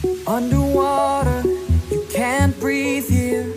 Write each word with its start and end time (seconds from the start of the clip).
Underwater, 0.00 1.44
you 1.92 2.00
can't 2.08 2.56
breathe 2.56 3.04
here. 3.04 3.52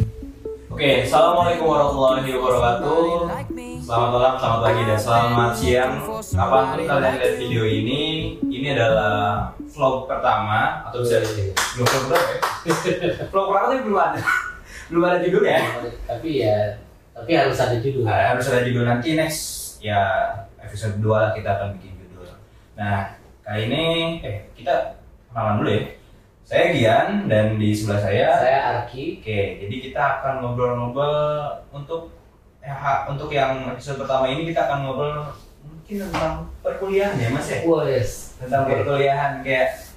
Oke, 0.68 1.08
assalamualaikum 1.08 1.72
warahmatullahi 1.72 2.35
wabarakatuh. 2.35 3.31
Selamat 3.80 4.10
malam, 4.12 4.34
selamat 4.36 4.60
pagi, 4.60 4.82
dan 4.84 5.00
selamat 5.00 5.52
siang. 5.56 5.94
Kapan 6.04 6.64
pun 6.76 6.84
kalian 6.84 7.16
lihat 7.16 7.36
video 7.40 7.64
ini, 7.64 8.02
ini 8.44 8.76
adalah 8.76 9.56
vlog 9.71 10.04
pertama 10.04 10.84
atau 10.84 11.00
bisa 11.00 11.24
belum 11.79 11.88
vlog 11.88 12.03
berapa 12.12 12.28
ya? 12.28 12.40
vlog 13.31 13.46
pertama 13.47 13.67
tapi 13.71 13.81
belum 13.87 13.99
ada, 14.03 14.19
belum 14.91 15.03
ada 15.07 15.17
judul 15.23 15.44
ya. 15.47 15.60
tapi 16.11 16.29
ya 16.43 16.57
tapi 17.15 17.31
harus 17.39 17.55
ada 17.55 17.75
judul 17.79 18.03
Nah, 18.03 18.35
harus 18.35 18.45
ada 18.51 18.67
judul 18.67 18.83
nanti 18.83 19.15
next 19.15 19.79
ya 19.79 20.27
episode 20.59 20.99
2 20.99 21.07
lah 21.07 21.31
kita 21.31 21.55
akan 21.55 21.79
bikin 21.79 22.03
judul. 22.03 22.35
Nah, 22.75 23.15
kali 23.47 23.71
ini 23.71 23.83
eh 24.27 24.51
kita 24.51 24.99
kenalan 25.31 25.63
dulu 25.63 25.71
ya. 25.71 26.02
Saya 26.43 26.75
Gian 26.75 27.31
dan 27.31 27.55
di 27.55 27.71
sebelah 27.71 28.03
saya 28.03 28.35
saya 28.35 28.59
Arki 28.75 29.23
Oke, 29.23 29.63
jadi 29.63 29.75
kita 29.79 30.01
akan 30.20 30.34
ngobrol-ngobrol 30.43 31.63
untuk 31.71 32.11
ya, 32.59 33.07
untuk 33.07 33.31
yang 33.31 33.63
episode 33.71 34.03
pertama 34.03 34.27
ini 34.27 34.51
kita 34.51 34.67
akan 34.67 34.77
ngobrol 34.84 35.31
mungkin 35.63 35.95
tentang 36.03 36.51
perkuliahan 36.59 37.15
ya 37.15 37.31
Mas 37.31 37.48
ya. 37.48 37.63
Wes 37.63 38.35
Tentang 38.43 38.67
Oke. 38.67 38.75
perkuliahan 38.75 39.39
kayak 39.39 39.87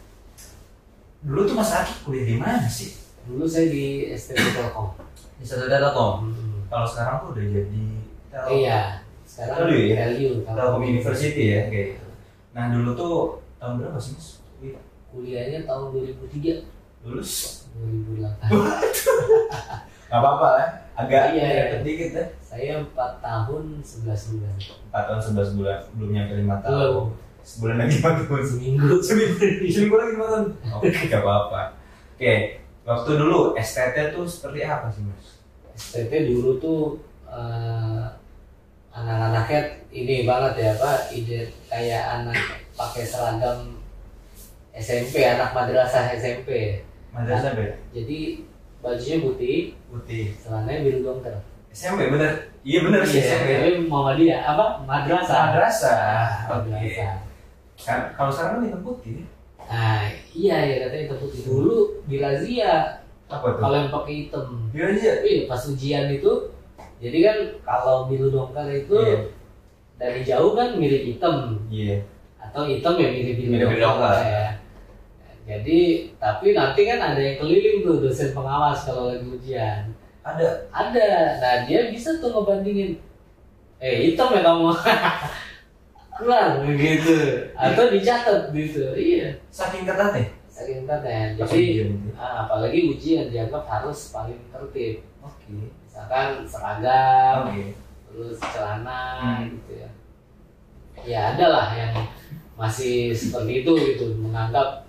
dulu 1.27 1.51
tuh 1.51 1.54
Mas 1.59 1.74
Aki 1.74 1.95
kuliah 2.06 2.24
di 2.30 2.37
mana 2.38 2.66
sih? 2.70 2.95
dulu 3.26 3.42
saya 3.42 3.66
di 3.66 4.15
STB 4.15 4.38
Telkom 4.54 4.95
Di 5.42 5.42
Satu 5.42 5.66
Telkom. 5.66 6.30
Hmm. 6.30 6.62
Kalau 6.70 6.87
sekarang 6.87 7.15
tuh 7.26 7.28
udah 7.34 7.45
jadi 7.51 7.87
Telkom. 8.30 8.51
iya 8.54 8.80
sekarang 9.26 9.66
Dulu 9.66 9.74
ya? 9.82 9.96
LU 10.15 10.30
Telkom 10.46 10.82
University 10.87 11.45
ya 11.51 11.60
kayak. 11.66 11.98
Nah 12.54 12.70
dulu 12.70 12.95
tuh 12.95 13.15
tahun 13.59 13.82
berapa 13.82 13.98
sih 13.98 14.15
Mas? 14.15 14.38
Kuliah? 15.09 15.45
kuliahnya 15.46 15.60
tahun 15.65 15.87
2003 15.92 16.66
Lulus? 17.05 17.33
2008 17.77 18.51
Gak 20.07 20.16
apa-apa 20.16 20.49
lah. 20.52 20.68
Agak 20.96 21.35
Iya, 21.35 21.45
iya. 21.45 21.62
deket 21.68 21.80
dikit 21.82 22.10
ya. 22.12 22.24
saya 22.40 22.73
4 22.80 22.95
tahun 23.21 23.62
11 23.82 24.07
bulan 24.32 24.54
4 24.88 24.96
tahun 25.02 25.21
11 25.34 25.57
bulan 25.57 25.79
belum 25.93 26.10
nyampe 26.10 26.32
5 26.32 26.40
Belum. 26.40 26.60
tahun. 26.62 27.07
Sebulan 27.43 27.77
lagi 27.77 27.95
4 27.96 28.02
tahun. 28.23 28.43
seminggu 28.43 28.88
seminggu 29.07 29.34
seminggu 29.66 29.95
lagi 29.95 30.10
lima 30.12 30.27
tahun 30.27 30.46
oke 30.77 30.88
gak 31.07 31.21
apa-apa 31.21 31.60
oke 32.12 32.34
waktu 32.82 33.10
dulu 33.15 33.40
STT 33.57 33.96
tuh 34.10 34.24
seperti 34.24 34.60
apa 34.62 34.87
sih 34.88 35.02
mas 35.02 35.27
STT 35.77 36.12
dulu 36.27 36.57
tuh 36.57 36.82
eh, 37.29 38.04
anak-anaknya 38.90 39.60
ini 39.90 40.24
banget 40.24 40.54
ya 40.57 40.71
pak 40.77 41.12
ide 41.12 41.40
kayak 41.66 42.02
anak 42.16 42.38
pakai 42.73 43.04
seragam 43.04 43.79
SMP 44.77 45.24
anak 45.24 45.51
madrasah 45.51 46.13
SMP 46.13 46.80
madrasah 47.10 47.57
beda 47.57 47.74
jadi 47.91 48.45
bajunya 48.77 49.18
putih. 49.18 49.59
Putih. 49.88 50.24
Celananya 50.37 50.85
biru 50.85 50.99
dongker 51.02 51.35
SMP 51.73 52.09
bener. 52.09 52.52
Iya 52.63 52.79
bener 52.85 53.02
sih 53.02 53.21
SMP 53.21 53.49
tapi 53.52 53.71
Muhammadiyah 53.85 54.41
apa? 54.46 54.80
Madrasah. 54.85 55.38
Madrasah. 55.51 56.01
Oke. 56.55 56.71
madrasah. 56.71 57.15
Kan 57.77 58.01
kalau 58.15 58.30
sekarang 58.30 58.52
kan 58.52 58.63
hitam 58.68 58.83
putih 58.83 59.18
nah 59.66 60.07
iya 60.30 60.57
ya 60.63 60.74
katanya 60.87 61.02
hitam 61.11 61.18
putih. 61.18 61.40
Dulu 61.43 61.77
di 62.07 62.16
razia. 62.23 63.02
Apa 63.27 63.59
tuh? 63.59 63.61
Kalau 63.65 63.77
yang 63.77 63.90
pakai 63.90 64.15
hitam. 64.22 64.47
Iya 64.71 64.84
aja 64.94 65.11
tapi 65.19 65.33
pas 65.44 65.62
ujian 65.66 66.06
itu. 66.09 66.33
Jadi 66.97 67.19
kan 67.27 67.37
kalau 67.61 68.06
biru 68.06 68.31
dongker 68.31 68.69
itu 68.71 68.94
Iya. 68.97 69.19
dari 69.99 70.21
jauh 70.22 70.55
kan 70.55 70.78
mirip 70.78 71.03
hitam. 71.03 71.59
Iya. 71.66 72.06
Atau 72.38 72.71
hitam 72.71 72.94
ya 72.94 73.09
mirip 73.11 73.34
biru 73.34 73.50
Mirip 73.50 73.69
biru 73.75 73.83
dongker. 73.83 74.15
ya. 74.22 74.47
Jadi 75.47 76.11
tapi 76.19 76.53
nanti 76.53 76.81
kan 76.84 76.99
ada 76.99 77.21
yang 77.22 77.39
keliling 77.39 77.87
tuh 77.87 78.03
dosen 78.03 78.34
pengawas 78.34 78.83
kalau 78.83 79.15
lagi 79.15 79.22
ujian. 79.22 79.94
ada 80.21 80.43
Ada. 80.75 81.06
Nah 81.39 81.55
dia 81.65 81.87
bisa 81.87 82.19
tuh 82.19 82.34
ngebandingin. 82.34 82.99
Eh 83.78 84.11
hitam 84.11 84.35
ya 84.35 84.43
kamu. 84.43 84.75
Keluar 86.17 86.59
begitu. 86.65 87.17
Atau 87.55 87.93
dicatat 87.93 88.51
gitu. 88.51 88.91
Iya. 88.97 89.37
saking 89.53 89.85
ketat 89.85 90.17
ya 90.17 90.27
Saking 90.49 90.83
ketatnya. 90.83 91.37
Pas 91.37 91.47
Jadi 91.53 91.65
ah, 92.17 92.49
apalagi 92.49 92.79
ujian 92.91 93.29
dianggap 93.29 93.62
harus 93.69 94.11
paling 94.11 94.41
tertib. 94.51 95.05
oke 95.21 95.47
Misalkan 95.87 96.43
seragam, 96.49 97.53
oke 97.53 97.65
terus 98.09 98.41
celana 98.41 99.01
Hmm. 99.21 99.53
gitu 99.53 99.73
ya. 99.77 99.89
Ya 101.05 101.21
ada 101.37 101.47
lah 101.53 101.67
yang 101.77 101.93
masih 102.56 103.12
seperti 103.12 103.61
itu 103.61 103.73
gitu 103.77 104.17
menganggap 104.17 104.86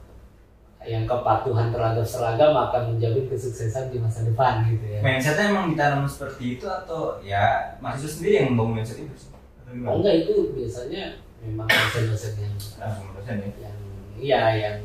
yang 0.87 1.03
kepatuhan 1.03 1.67
terhadap 1.69 2.07
seragam 2.07 2.55
akan 2.55 2.95
menjamin 2.95 3.27
kesuksesan 3.27 3.91
di 3.91 3.99
masa 3.99 4.23
depan 4.23 4.63
gitu 4.71 4.87
ya. 4.87 4.99
mindsetnya 5.03 5.51
emang 5.51 5.75
ditanam 5.75 6.07
seperti 6.07 6.55
itu 6.55 6.65
atau 6.65 7.19
ya 7.19 7.75
mahasiswa 7.83 8.11
sendiri 8.15 8.33
yang 8.39 8.47
membangun 8.55 8.81
mindset 8.81 9.03
itu 9.03 9.11
atau 9.11 9.35
Oh, 9.67 9.99
enggak 9.99 10.23
itu 10.23 10.55
biasanya 10.55 11.19
memang 11.43 11.67
dosen-dosen 11.67 12.39
yang 12.39 12.55
langsung 12.79 13.11
dosen 13.19 13.35
ya 13.43 13.51
yang 13.67 13.77
iya 14.15 14.41
yang 14.55 14.77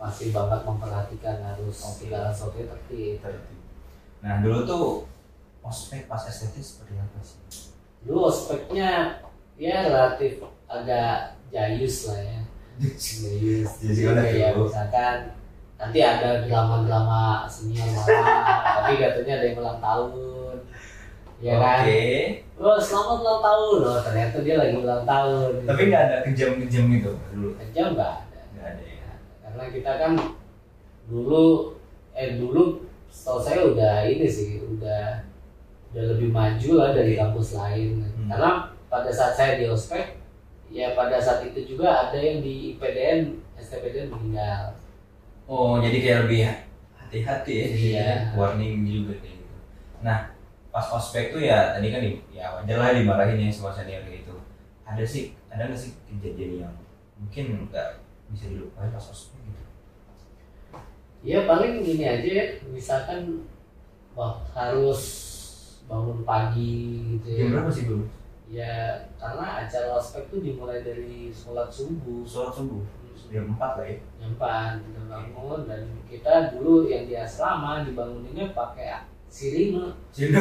masih 0.00 0.32
banget 0.32 0.60
memperhatikan 0.64 1.36
harus 1.44 1.76
Oke. 1.84 2.08
segala 2.08 2.32
sesuatu 2.32 2.64
tertib. 2.64 3.20
Nah 4.24 4.40
dulu 4.40 4.58
tuh 4.64 4.84
ospek 5.60 6.08
pas 6.08 6.20
STT 6.24 6.64
seperti 6.64 6.96
apa 6.96 7.18
sih? 7.20 7.36
Dulu 8.08 8.24
ospeknya 8.24 9.20
ya 9.60 9.84
relatif 9.84 10.40
agak 10.64 11.36
jayus 11.52 12.08
lah 12.08 12.20
ya. 12.24 12.40
Jayus. 12.80 13.70
Jadi 13.80 13.92
gimana 14.04 14.22
kayak 14.28 14.50
tuh? 14.52 14.68
misalkan 14.68 15.16
nanti 15.76 15.98
ada 16.00 16.28
drama-drama 16.44 17.44
senior 17.48 17.88
marah, 17.92 18.36
tapi 18.80 18.92
katanya 19.00 19.32
ada 19.40 19.44
yang 19.44 19.56
ulang 19.60 19.80
tahun. 19.80 20.56
Ya 21.36 21.54
kan? 21.60 21.78
Oke. 21.84 22.04
Oh, 22.56 22.78
selamat 22.80 23.16
ulang 23.20 23.42
tahun. 23.44 23.78
Oh, 23.84 24.00
ternyata 24.00 24.36
dia 24.40 24.56
lagi 24.56 24.74
ulang 24.76 25.04
tahun. 25.04 25.52
Tapi 25.68 25.82
nggak 25.92 26.02
ada 26.08 26.16
kejam-kejam 26.24 26.84
gitu 26.96 27.12
dulu. 27.32 27.48
Kejam 27.60 27.86
nggak 27.92 28.12
ada. 28.24 28.40
Nggak 28.56 28.66
ada 28.72 28.84
ya. 28.84 29.10
Karena 29.44 29.64
kita 29.72 29.92
kan 30.00 30.12
dulu 31.06 31.76
eh 32.16 32.40
dulu 32.40 32.88
setahu 33.12 33.38
saya 33.40 33.60
udah 33.68 33.94
ini 34.08 34.26
sih, 34.28 34.60
udah 34.64 35.24
udah 35.92 36.04
lebih 36.16 36.28
maju 36.32 36.70
lah 36.76 36.90
dari 36.96 37.12
kampus 37.16 37.56
lain. 37.56 38.04
Hmm. 38.04 38.28
Karena 38.32 38.50
pada 38.88 39.10
saat 39.12 39.32
saya 39.36 39.60
di 39.60 39.68
ospek, 39.68 40.16
ya 40.76 40.92
pada 40.92 41.16
saat 41.16 41.40
itu 41.48 41.74
juga 41.76 41.88
ada 41.88 42.20
yang 42.20 42.44
di 42.44 42.76
IPDN, 42.76 43.40
STPDN 43.56 44.12
meninggal. 44.12 44.76
Oh 45.48 45.80
jadi 45.80 45.96
kayak 46.04 46.18
lebih 46.28 46.40
hati-hati 47.00 47.52
ya. 47.56 47.66
Iya. 47.72 48.10
Warning 48.36 48.84
juga 48.84 49.16
kayak 49.24 49.40
gitu. 49.40 49.56
Nah 50.04 50.36
pas 50.68 50.84
ospek 50.92 51.32
tuh 51.32 51.40
ya 51.40 51.72
tadi 51.72 51.88
kan 51.88 52.04
ya 52.28 52.52
wajar 52.60 52.76
lah 52.76 52.92
dimarahin 52.92 53.40
ya 53.40 53.48
sama 53.48 53.72
senior 53.72 54.04
gitu. 54.04 54.36
Ada 54.84 55.00
sih 55.08 55.32
ada 55.48 55.72
nggak 55.72 55.80
sih 55.80 55.96
kejadian 56.04 56.68
yang 56.68 56.74
mungkin 57.16 57.72
nggak 57.72 58.04
bisa 58.36 58.52
dilupain 58.52 58.92
pas 58.92 59.08
ospek 59.08 59.40
gitu? 59.40 59.64
Ya 61.24 61.48
paling 61.48 61.80
ini 61.80 62.04
aja 62.04 62.28
ya, 62.28 62.44
misalkan 62.68 63.48
wah 64.12 64.44
harus 64.52 65.02
bangun 65.88 66.22
pagi 66.22 67.02
gitu 67.16 67.26
ya. 67.32 67.38
Jam 67.48 67.48
berapa 67.56 67.70
sih 67.72 67.88
dulu? 67.88 68.04
Ya 68.46 68.94
karena 69.18 69.66
acara 69.66 69.98
ospek 69.98 70.30
tuh 70.30 70.38
dimulai 70.38 70.80
dari 70.80 71.28
sholat 71.28 71.66
subuh. 71.66 72.22
Sholat 72.22 72.54
subuh. 72.54 72.82
Jam 73.26 73.58
4 73.58 73.58
lah 73.58 73.82
ya. 73.82 73.98
nyempan 74.22 74.78
kita 74.86 75.02
bangun 75.10 75.66
dan 75.66 75.82
kita 76.06 76.54
dulu 76.54 76.86
yang 76.86 77.10
di 77.10 77.18
asrama 77.18 77.82
dibanguninnya 77.82 78.54
pakai 78.54 79.02
sirine 79.26 79.90
Cina. 80.14 80.38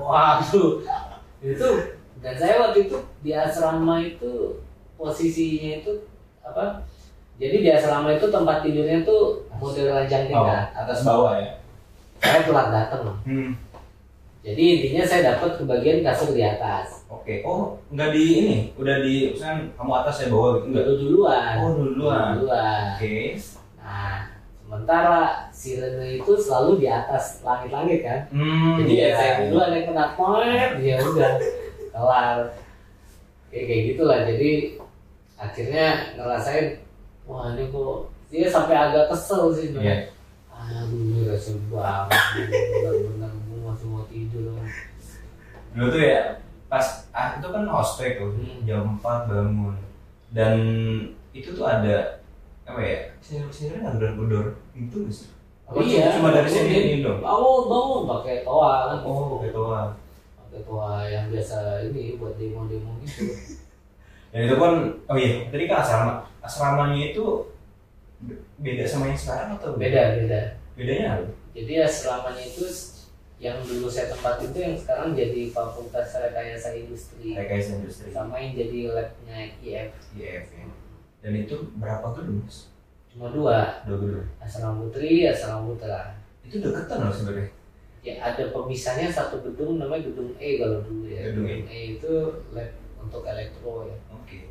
waduh 0.00 0.80
itu 1.44 1.68
dan 2.24 2.34
saya 2.40 2.54
waktu 2.64 2.88
itu 2.88 2.96
di 3.20 3.30
asrama 3.36 4.00
itu 4.00 4.64
posisinya 4.96 5.84
itu 5.84 5.92
apa 6.40 6.80
jadi 7.36 7.56
di 7.60 7.68
asrama 7.68 8.16
itu 8.16 8.26
tempat 8.32 8.64
tidurnya 8.64 9.04
tuh 9.04 9.44
model 9.60 9.92
ranjang 9.92 10.24
Oh, 10.24 10.48
tingkat 10.48 10.66
atas 10.72 10.98
bawah 11.04 11.34
ya. 11.36 11.50
saya 12.20 12.40
telat 12.40 12.68
datang 12.72 13.02
Hmm. 13.28 13.52
Jadi 14.44 14.62
intinya 14.76 15.04
saya 15.08 15.20
dapat 15.32 15.56
kebagian 15.56 16.04
kasur 16.04 16.36
di 16.36 16.44
atas 16.44 17.00
Oke, 17.08 17.40
oh 17.46 17.80
nggak 17.94 18.10
di 18.12 18.24
ini, 18.44 18.56
udah 18.76 19.00
di 19.00 19.32
misalkan 19.32 19.72
kamu 19.78 19.92
atas 20.02 20.14
saya 20.20 20.28
bawah 20.28 20.50
gitu 20.60 20.66
enggak? 20.68 20.84
dulu 20.84 20.98
duluan 21.00 21.54
Oh 21.62 21.70
duluan. 21.80 22.28
duluan 22.36 22.84
Oke. 23.00 23.16
Nah, 23.80 24.16
sementara 24.60 25.20
sirene 25.54 26.20
itu 26.20 26.32
selalu 26.36 26.82
di 26.82 26.86
atas 26.90 27.40
langit-langit 27.40 28.04
kan. 28.04 28.20
Hmm, 28.34 28.82
Jadi 28.82 28.92
ya 28.92 29.06
iya. 29.08 29.16
saya 29.16 29.32
duluan 29.46 29.70
yang 29.72 29.84
kena 29.88 30.06
poet, 30.18 30.70
ya 30.82 30.94
udah 31.00 31.32
kelar. 31.94 32.36
Kayak 33.48 33.64
kayak 33.70 33.82
gitulah. 33.94 34.18
Jadi 34.26 34.50
akhirnya 35.38 35.86
ngerasain 36.18 36.66
wah 37.24 37.54
ini 37.54 37.70
kok 37.70 38.10
dia 38.28 38.48
sampai 38.50 38.76
agak 38.76 39.08
kesel 39.08 39.54
sih. 39.54 39.70
Iya. 39.72 40.10
Aduh, 40.50 40.98
ini 40.98 41.28
rasa 41.30 41.54
banget. 41.70 42.20
Benar-benar 42.50 43.32
masih 43.74 43.88
mau 43.90 44.06
tidur. 44.06 44.54
Dulu 45.74 45.86
tuh 45.90 46.00
ya 46.00 46.38
pas 46.70 46.86
ah, 47.10 47.34
itu 47.36 47.46
kan 47.50 47.66
ospek 47.66 48.16
tuh 48.16 48.30
Hmm. 48.32 48.62
jam 48.62 48.82
4 48.96 49.26
bangun. 49.26 49.74
Dan 50.30 50.54
itu 51.30 51.50
tuh 51.52 51.66
ada 51.66 52.22
apa 52.64 52.80
ya 52.80 52.98
senior 53.20 53.50
seniornya 53.52 53.92
nggak 53.92 54.14
gedor 54.16 54.46
pintu 54.72 55.04
nggak 55.04 55.12
sih? 55.12 55.28
Oh 55.64 55.80
iya, 55.80 56.12
cuma 56.12 56.28
dari 56.30 56.44
sini? 56.46 56.72
ini 56.76 56.96
dong 57.00 57.18
bangun 57.20 57.62
bangun 57.66 58.02
pakai 58.06 58.44
toa 58.44 58.72
kan. 58.92 58.98
Oh 59.02 59.40
gitu 59.42 59.62
ah. 59.68 59.90
pakai 60.38 60.60
toa 60.62 61.08
yang 61.08 61.32
biasa 61.32 61.56
ini 61.88 62.14
buat 62.16 62.38
demo 62.38 62.68
demo 62.68 62.94
gitu. 63.02 63.28
Dan 64.32 64.46
itu 64.46 64.54
pun 64.56 64.72
oh 65.06 65.16
iya 65.16 65.46
tadi 65.48 65.64
kan 65.66 65.82
asrama 65.82 66.12
asramanya 66.38 67.14
itu 67.14 67.24
be- 68.20 68.42
beda 68.60 68.82
sama 68.84 69.08
yang 69.08 69.18
sekarang 69.18 69.54
atau 69.56 69.74
beda? 69.78 70.18
Beda 70.20 70.40
bedanya 70.74 71.06
apa? 71.18 71.26
Jadi 71.54 71.72
asramanya 71.80 72.42
itu 72.42 72.66
yang 73.44 73.60
dulu 73.60 73.92
saya 73.92 74.08
tempat 74.08 74.40
itu 74.40 74.56
yang 74.56 74.72
sekarang 74.72 75.12
jadi 75.12 75.52
fakultas 75.52 76.16
rekayasa 76.16 76.80
industri. 76.80 77.36
Rekayasa 77.36 77.76
industri. 77.76 78.08
Sama 78.08 78.40
yang 78.40 78.56
jadi 78.56 78.78
labnya 78.88 79.36
IF 79.60 79.92
IF 80.16 80.44
ya. 80.48 80.64
Dan 81.20 81.32
itu 81.44 81.68
berapa 81.76 82.08
gedung? 82.16 82.40
Mas 82.40 82.72
cuma 83.12 83.28
dua. 83.28 83.84
Dua 83.84 83.96
gedung. 84.00 84.24
Asrama 84.40 84.88
putri 84.88 85.28
asrama 85.28 85.68
putra. 85.68 86.16
Itu 86.40 86.64
deketan 86.64 87.04
loh 87.04 87.12
sebenarnya. 87.12 87.52
Ya 88.00 88.14
ada 88.24 88.48
pemisahnya 88.48 89.12
satu 89.12 89.44
gedung 89.44 89.76
namanya 89.76 90.08
gedung 90.08 90.32
E 90.40 90.56
kalau 90.56 90.80
dulu 90.80 91.04
ya. 91.04 91.28
Gedung 91.28 91.44
E. 91.44 91.56
E 91.68 91.78
itu 92.00 92.12
lab 92.56 92.72
untuk 92.96 93.28
elektro 93.28 93.84
ya. 93.84 93.96
Oke. 94.08 94.48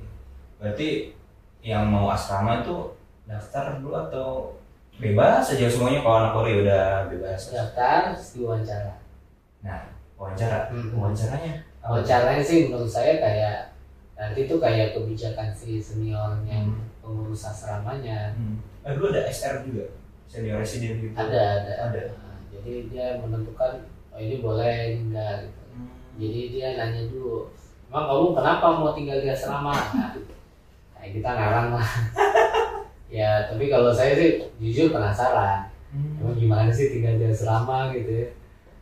Berarti 0.61 1.17
yang 1.65 1.89
mau 1.89 2.13
asrama 2.13 2.61
itu 2.61 2.93
daftar 3.25 3.81
dulu 3.81 3.97
atau 3.97 4.53
bebas 4.99 5.43
aja 5.49 5.65
semuanya 5.67 5.99
kalau 6.01 6.17
anak 6.21 6.33
Korea 6.33 6.55
udah 6.63 6.85
bebas. 7.09 7.41
Daftar 7.49 8.13
terus 8.13 8.29
diwawancara. 8.37 8.93
Nah 9.65 9.79
wawancara. 10.15 10.69
Hmm. 10.69 10.93
wawancaranya? 10.95 11.53
Wawancaranya 11.83 12.43
sih 12.43 12.69
menurut 12.69 12.87
saya 12.87 13.19
kayak 13.19 13.57
nanti 14.13 14.45
tuh 14.45 14.61
kayak 14.61 14.93
kebijakan 14.95 15.49
si 15.51 15.81
seniornya 15.81 16.63
Hmm. 16.63 16.79
pengurus 17.01 17.43
asramanya. 17.43 18.31
Hmm. 18.37 18.61
Eh, 18.85 18.91
dulu 18.95 19.11
ada 19.11 19.27
SR 19.27 19.65
juga? 19.65 19.89
Senior 20.29 20.61
resident 20.61 21.01
gitu? 21.03 21.13
Ada 21.17 21.41
ada. 21.65 21.73
Ada. 21.91 22.01
Nah, 22.15 22.37
jadi 22.53 22.73
dia 22.87 23.07
menentukan 23.19 23.83
oh 24.13 24.19
ini 24.21 24.39
boleh 24.39 25.01
enggak 25.01 25.49
gitu. 25.49 25.61
Hmm. 25.73 25.89
jadi 26.15 26.39
dia 26.53 26.67
nanya 26.77 27.01
dulu 27.09 27.49
emang 27.89 28.05
kamu 28.05 28.27
kenapa 28.37 28.65
mau 28.73 28.91
tinggal 28.93 29.17
di 29.19 29.29
asrama? 29.29 29.73
Nah, 29.73 30.13
nah, 30.93 31.05
kita 31.05 31.29
ngarang 31.29 31.67
lah 31.77 31.89
ya 33.13 33.45
tapi 33.45 33.69
kalau 33.69 33.93
saya 33.93 34.13
sih 34.13 34.29
jujur 34.57 34.89
penasaran 34.89 35.69
Hmm. 35.87 36.17
emang 36.17 36.33
gimana 36.33 36.73
sih 36.73 36.89
tinggal 36.89 37.15
di 37.15 37.29
asrama 37.29 37.93
gitu 37.93 38.09
ya 38.09 38.25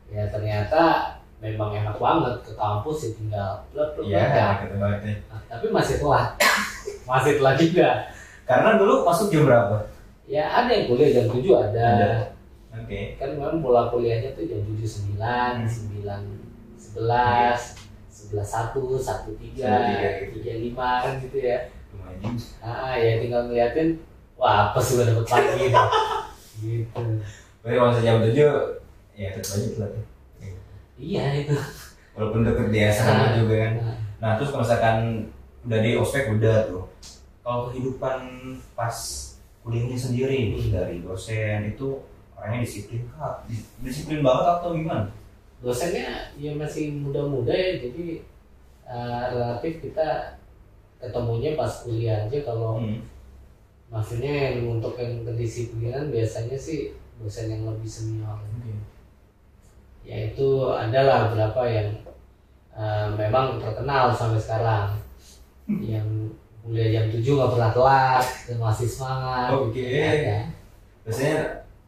ya 0.10 0.24
ternyata 0.26 1.12
memang 1.38 1.76
enak 1.76 2.00
banget 2.00 2.40
ke 2.40 2.56
kampus 2.56 2.98
ya 3.02 3.10
tinggal 3.14 3.50
plek 3.68 3.90
plek 3.94 4.06
Iya, 4.08 4.48
gitu 4.62 4.76
banget 4.78 5.00
ya. 5.04 5.16
Nah, 5.28 5.42
tapi 5.46 5.66
masih 5.70 6.00
telat 6.00 6.40
masih 7.10 7.34
telat 7.36 7.56
juga 7.58 7.90
Karena 8.42 8.70
dulu 8.76 9.04
masuk 9.04 9.28
jam 9.28 9.44
berapa? 9.44 9.76
ya 10.24 10.44
ada 10.48 10.72
yang 10.72 10.88
kuliah 10.88 11.12
jam 11.12 11.26
7 11.28 11.44
ada, 11.52 11.84
Ada. 11.84 12.12
Oke. 12.80 13.20
kan 13.20 13.30
memang 13.36 13.60
pola 13.60 13.92
kuliahnya 13.92 14.32
tuh 14.32 14.48
jam 14.48 14.64
7 14.64 14.72
Hmm. 14.72 15.68
9 15.68 16.00
9 16.00 16.96
11 16.96 17.76
11 18.32 18.40
1 18.40 18.72
1 18.80 19.36
3 19.36 20.32
3 20.32 20.64
5 20.64 20.80
kan 21.04 21.14
gitu 21.20 21.38
ya 21.38 21.58
Lumayan. 21.92 22.40
ah 22.64 22.96
ya 22.96 23.20
tinggal 23.20 23.52
ngeliatin 23.52 24.00
wah 24.42 24.56
apa 24.68 24.80
sudah 24.82 25.06
dapat 25.06 25.24
pagi 25.24 25.54
nih 25.56 25.70
gitu 26.60 27.02
Berarti 27.62 27.78
kalau 27.78 27.88
misalnya 27.88 28.08
jam 28.08 28.18
tujuh, 28.24 28.54
ya 29.14 29.28
tetap 29.30 29.54
aja 29.54 29.68
telat. 29.70 29.92
ya. 29.94 30.02
iya 30.98 31.26
itu 31.38 31.54
Walaupun 32.12 32.42
deket 32.42 32.68
di 32.68 32.80
asrama 32.82 33.38
juga 33.38 33.56
kan. 33.56 33.74
Nah, 33.78 33.96
Nah 34.20 34.32
terus 34.36 34.50
kalau 34.50 34.62
misalkan 34.62 34.98
udah 35.62 35.80
di 35.80 35.92
ospek 35.94 36.26
udah 36.32 36.58
tuh. 36.66 36.86
Kalau 37.40 37.70
kehidupan 37.70 38.18
pas 38.72 38.98
kuliahnya 39.60 39.94
sendiri 39.96 40.52
nih 40.52 40.66
dari 40.68 40.96
dosen 41.00 41.70
itu 41.70 42.02
orangnya 42.34 42.66
disiplin 42.66 43.06
kak, 43.08 43.46
Dis- 43.46 43.70
disiplin 43.80 44.22
banget 44.22 44.46
atau 44.52 44.74
gimana? 44.74 45.06
dosennya 45.60 46.34
ya 46.36 46.50
masih 46.52 46.90
muda-muda 46.98 47.54
ya 47.54 47.78
jadi 47.80 48.26
eh, 48.84 49.24
relatif 49.30 49.78
kita 49.80 50.34
ketemunya 50.98 51.54
pas 51.54 51.70
kuliah 51.80 52.26
aja 52.26 52.42
kalau 52.42 52.82
Hmm. 52.82 53.06
Maksudnya 53.92 54.32
yang 54.56 54.80
untuk 54.80 54.96
yang 54.96 55.22
kedisiplinan 55.22 56.08
biasanya 56.10 56.56
sih 56.56 56.96
dosen 57.20 57.52
yang 57.52 57.68
lebih 57.68 57.86
senior 57.86 58.40
yaitu 60.02 60.48
adalah 60.74 61.30
beberapa 61.30 61.62
yang 61.70 61.90
eh, 62.74 63.08
memang 63.14 63.62
terkenal 63.62 64.10
sampai 64.10 64.42
sekarang 64.42 64.98
yang 65.70 66.08
kuliah 66.62 66.90
jam 66.90 67.06
7 67.10 67.22
nggak 67.22 67.52
pernah 67.54 67.72
telat 67.72 68.26
dan 68.48 68.58
masih 68.58 68.88
semangat 68.90 69.50
Oke. 69.54 69.86
Ada. 69.86 70.38
Biasanya 71.06 71.36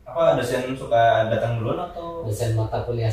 apa 0.03 0.38
dosen 0.38 0.75
suka 0.75 1.31
datang 1.31 1.57
duluan 1.57 1.79
atau 1.89 2.27
dosen 2.27 2.53
mata 2.53 2.85
kuliah 2.85 3.09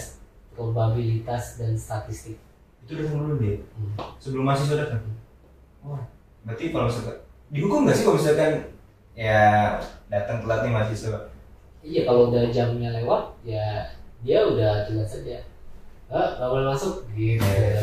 probabilitas 0.53 1.57
dan 1.57 1.73
statistik 1.73 2.37
itu 2.85 2.93
datang 2.93 3.17
dulu 3.23 3.35
dia 3.39 3.57
Hmm. 3.73 3.95
sebelum 4.19 4.45
mahasiswa 4.45 4.77
datang? 4.77 5.01
Wah, 5.81 6.03
berarti 6.45 6.75
kalau 6.75 6.91
misalkan 6.91 7.17
dihukum 7.49 7.87
nggak 7.87 7.97
sih 7.97 8.05
kalau 8.05 8.17
misalkan 8.21 8.53
ya 9.15 9.77
datang 10.07 10.43
telat 10.43 10.61
nih 10.65 10.73
mahasiswa? 10.73 11.21
iya 11.81 12.05
kalau 12.05 12.29
udah 12.29 12.53
jamnya 12.53 12.93
lewat 12.93 13.33
ya 13.43 13.89
dia 14.21 14.45
udah 14.45 14.85
jelas 14.85 15.09
saja 15.09 15.41
eh 16.11 16.29
nggak 16.37 16.51
boleh 16.51 16.67
masuk 16.69 17.07
gitu 17.17 17.41
Iya. 17.41 17.81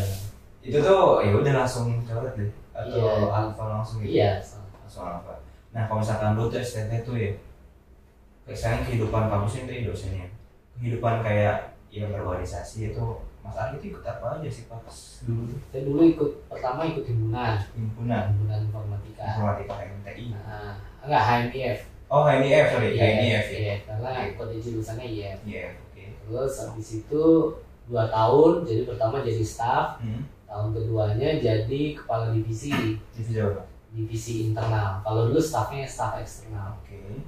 Itu 0.62 0.78
tuh 0.84 1.24
ya 1.24 1.32
udah 1.32 1.54
langsung 1.64 2.04
coret 2.04 2.36
deh 2.36 2.52
atau 2.76 3.00
Iya. 3.00 3.32
alfa 3.32 3.64
langsung 3.72 3.98
gitu? 4.04 4.20
iya 4.20 4.38
langsung 4.84 5.06
alfa. 5.08 5.40
Nah 5.72 5.88
kalau 5.88 6.04
misalkan 6.04 6.36
lu 6.36 6.46
tuh 6.46 6.60
STT 6.60 7.08
tuh 7.08 7.16
ya, 7.16 7.32
sekarang 8.48 8.84
kehidupan 8.84 9.28
kampus 9.28 9.60
ini 9.60 9.66
tadi 9.68 9.82
dosennya, 9.88 10.28
kehidupan 10.76 11.24
kayak 11.24 11.76
ya 11.88 12.04
berorganisasi 12.12 12.92
itu 12.92 13.06
Mas 13.40 13.56
Ari 13.56 13.80
itu 13.80 13.96
ikut 13.96 14.04
apa 14.04 14.38
aja 14.38 14.50
sih 14.52 14.68
pas 14.68 14.92
dulu 15.24 15.48
saya 15.72 15.88
dulu 15.88 16.04
ikut 16.04 16.32
pertama 16.52 16.84
ikut 16.84 17.08
himpunan 17.08 17.56
himpunan 17.72 18.24
himpunan 18.36 18.60
informatika 18.68 19.24
informatika 19.24 19.74
MTI. 20.04 20.26
nah, 20.36 20.76
enggak 21.02 21.24
HMIF 21.24 21.80
Oh 22.08 22.24
HNIF 22.24 22.66
sorry 22.72 22.90
Iya, 22.94 23.04
HNIF 23.06 23.46
ya. 23.46 23.60
iya, 23.60 23.76
karena 23.84 24.10
kode 24.34 24.56
jurusannya 24.58 25.06
IF 25.06 25.40
Iya 25.44 25.66
oke. 25.76 26.04
terus 26.24 26.54
habis 26.62 26.90
itu 26.98 27.24
dua 27.86 28.04
tahun 28.08 28.64
jadi 28.64 28.82
pertama 28.84 29.20
jadi 29.22 29.44
staff 29.44 30.00
Hmm. 30.00 30.24
tahun 30.44 30.72
keduanya 30.72 31.30
jadi 31.38 31.82
kepala 31.94 32.32
divisi 32.32 32.72
Divisi 33.12 33.36
apa? 33.38 33.64
divisi 33.90 34.34
internal 34.46 35.00
kalau 35.02 35.28
dulu 35.28 35.40
staffnya 35.40 35.84
staff 35.84 36.16
eksternal 36.18 36.80
Oke. 36.80 37.24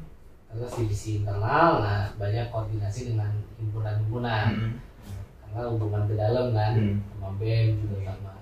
terus 0.47 0.71
divisi 0.75 1.09
internal 1.17 1.79
nah 1.79 2.11
banyak 2.15 2.47
koordinasi 2.47 3.11
dengan 3.11 3.31
himpunan-himpunan 3.57 4.47
Hmm. 4.51 4.73
karena 5.43 5.61
hubungan 5.67 6.03
ke 6.05 6.15
dalam 6.15 6.51
kan 6.51 6.73
Hmm. 6.73 6.97
sama 7.11 7.29
BEM 7.35 7.67
juga 7.81 7.97
sama 8.05 8.33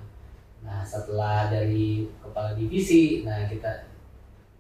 nah 0.61 0.81
setelah 0.81 1.47
dari 1.47 2.05
kepala 2.17 2.53
divisi 2.53 3.21
nah 3.23 3.45
kita 3.45 3.89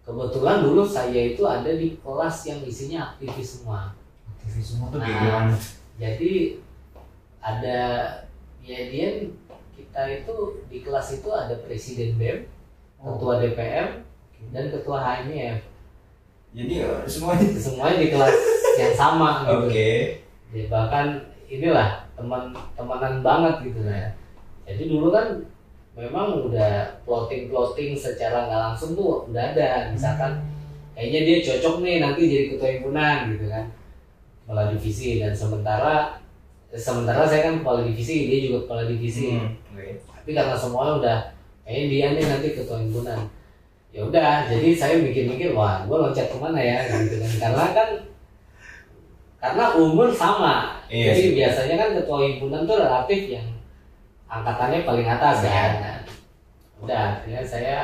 kebetulan 0.07 0.63
dulu 0.63 0.81
saya 0.81 1.35
itu 1.35 1.43
ada 1.43 1.67
di 1.67 1.99
kelas 1.99 2.47
yang 2.47 2.63
isinya 2.63 3.11
aktivis 3.11 3.59
semua 3.59 3.91
Aktivis 4.31 4.63
semua 4.65 4.87
tuh 4.87 4.97
Nah. 4.97 5.11
gimana? 5.11 5.55
jadi 5.99 6.31
ada 7.37 7.79
ya 8.59 8.79
dia 8.87 9.07
kita 9.73 10.01
itu 10.15 10.35
di 10.65 10.79
kelas 10.79 11.07
itu 11.13 11.29
ada 11.29 11.55
presiden 11.61 12.15
BEM 12.15 12.47
Oh. 12.97 13.13
ketua 13.13 13.37
DPR 13.37 14.01
dan 14.49 14.73
ketua 14.73 14.97
HMIF 14.97 15.61
Jadi 16.49 16.73
ya, 16.81 16.89
semuanya. 17.05 17.45
semuanya 17.53 17.97
di 17.99 18.09
kelas 18.09 18.33
yang 18.73 18.89
sama 18.91 19.45
gitu 19.45 19.69
Oke. 19.69 19.91
ya, 20.49 20.63
bahkan 20.65 21.07
inilah 21.45 22.09
teman 22.13 22.49
temanan 22.73 23.21
banget 23.21 23.55
gitu 23.63 23.85
ya 23.85 24.09
jadi 24.63 24.83
dulu 24.87 25.13
kan 25.13 25.45
memang 25.97 26.45
udah 26.45 27.01
plotting 27.01 27.49
plotting 27.49 27.97
secara 27.97 28.45
nggak 28.45 28.61
langsung 28.71 28.93
tuh 28.93 29.25
udah 29.25 29.57
ada. 29.57 29.89
Misalkan 29.89 30.45
kayaknya 30.93 31.19
dia 31.25 31.37
cocok 31.41 31.75
nih 31.81 31.95
nanti 31.97 32.21
jadi 32.29 32.45
ketua 32.53 32.69
himpunan 32.77 33.33
gitu 33.33 33.45
kan. 33.49 33.65
Kepala 34.45 34.69
divisi 34.69 35.17
dan 35.17 35.33
sementara 35.33 36.21
sementara 36.69 37.25
saya 37.25 37.49
kan 37.49 37.65
kepala 37.65 37.81
divisi 37.81 38.29
dia 38.29 38.37
juga 38.45 38.69
kepala 38.69 38.85
divisi. 38.85 39.33
Hmm. 39.33 39.57
Tapi 40.05 40.29
karena 40.37 40.53
semuanya 40.53 40.93
udah 41.01 41.17
kayaknya 41.65 41.83
dia 41.89 42.07
nih 42.13 42.25
nanti 42.29 42.47
ketua 42.53 42.77
himpunan. 42.77 43.19
Ya 43.89 44.05
udah 44.05 44.45
jadi 44.45 44.69
saya 44.77 45.01
mikir-mikir 45.01 45.57
wah 45.57 45.81
gue 45.89 45.97
loncat 45.97 46.29
ke 46.29 46.37
mana 46.37 46.61
ya? 46.61 46.85
Gitu 46.85 47.17
kan. 47.17 47.31
Karena 47.41 47.65
kan 47.73 47.89
karena 49.41 49.65
umur 49.73 50.13
sama. 50.13 50.85
Iya 50.85 51.17
jadi 51.17 51.21
sih. 51.25 51.33
biasanya 51.33 51.75
kan 51.81 51.89
ketua 51.97 52.17
himpunan 52.29 52.61
tuh 52.69 52.77
relatif 52.85 53.33
yang 53.33 53.56
angkatannya 54.27 54.83
paling 54.83 55.07
atas 55.07 55.37
Iya. 55.39 55.49
kan 55.49 55.71
Nah, 55.77 55.97
udah 56.77 57.01
akhirnya 57.15 57.41
saya 57.41 57.75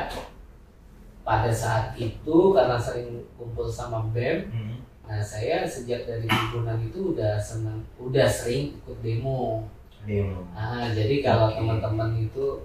pada 1.20 1.50
saat 1.50 1.96
itu 1.96 2.36
karena 2.52 2.76
sering 2.76 3.24
kumpul 3.34 3.66
sama 3.66 4.04
BEM 4.10 4.38
Hmm. 4.46 4.76
nah 5.02 5.20
saya 5.20 5.64
sejak 5.64 6.04
dari 6.04 6.24
himpunan 6.24 6.78
itu 6.80 7.12
udah 7.12 7.36
senang 7.36 7.80
udah 7.96 8.24
sering 8.24 8.76
ikut 8.76 8.98
demo 9.00 9.64
Demo. 10.04 10.44
Ah, 10.52 10.92
jadi 10.92 11.20
kalau 11.20 11.48
Oke. 11.48 11.56
teman-teman 11.56 12.20
itu 12.20 12.60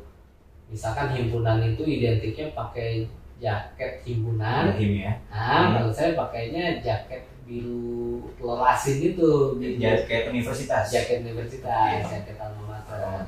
misalkan 0.68 1.08
himpunan 1.10 1.64
itu 1.66 1.82
identiknya 1.82 2.52
pakai 2.52 3.08
jaket 3.40 4.04
himpunan 4.04 4.76
Him 4.76 4.92
ya. 5.00 5.14
nah 5.30 5.48
Hmm. 5.64 5.72
kalau 5.74 5.90
saya 5.90 6.12
pakainya 6.14 6.78
jaket 6.78 7.24
biru 7.48 8.22
telur 8.36 8.60
asin 8.62 9.02
itu 9.02 9.56
Jaket 9.58 10.30
universitas. 10.30 10.84
jaket 10.86 11.24
universitas 11.24 11.64
Iya. 11.64 12.20
jaket 12.20 12.38
alma 12.38 12.64
mater 12.76 13.00
Nah, 13.00 13.24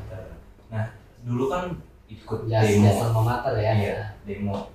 dulu 1.21 1.45
kan 1.47 1.63
ikut 2.07 2.39
jas 2.45 2.65
demo. 2.65 2.85
jas 2.85 2.99
alma 3.01 3.21
mater 3.23 3.55
ya 3.57 3.71
Iya, 3.73 3.97
demo. 4.23 4.67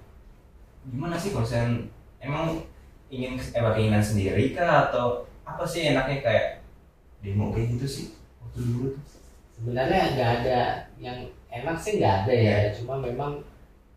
Gimana 0.86 1.14
sih 1.14 1.30
konsen? 1.30 1.90
Emang 2.16 2.62
ingin 3.06 3.38
emang 3.52 3.72
keinginan 3.74 4.02
sendiri 4.02 4.50
kah 4.50 4.90
atau 4.90 5.22
apa 5.46 5.62
sih 5.62 5.94
enaknya 5.94 6.22
kayak 6.22 6.46
demo 7.22 7.54
kayak 7.54 7.78
gitu 7.78 7.86
sih 7.86 8.06
waktu 8.42 8.60
dulu 8.66 8.86
tuh? 8.90 9.02
sebenarnya 9.54 10.02
nggak 10.18 10.30
ada 10.42 10.60
yang 10.98 11.18
enak 11.48 11.78
sih 11.78 12.02
nggak 12.02 12.26
ada 12.26 12.34
ya 12.34 12.58
cuma 12.74 12.98
memang 12.98 13.38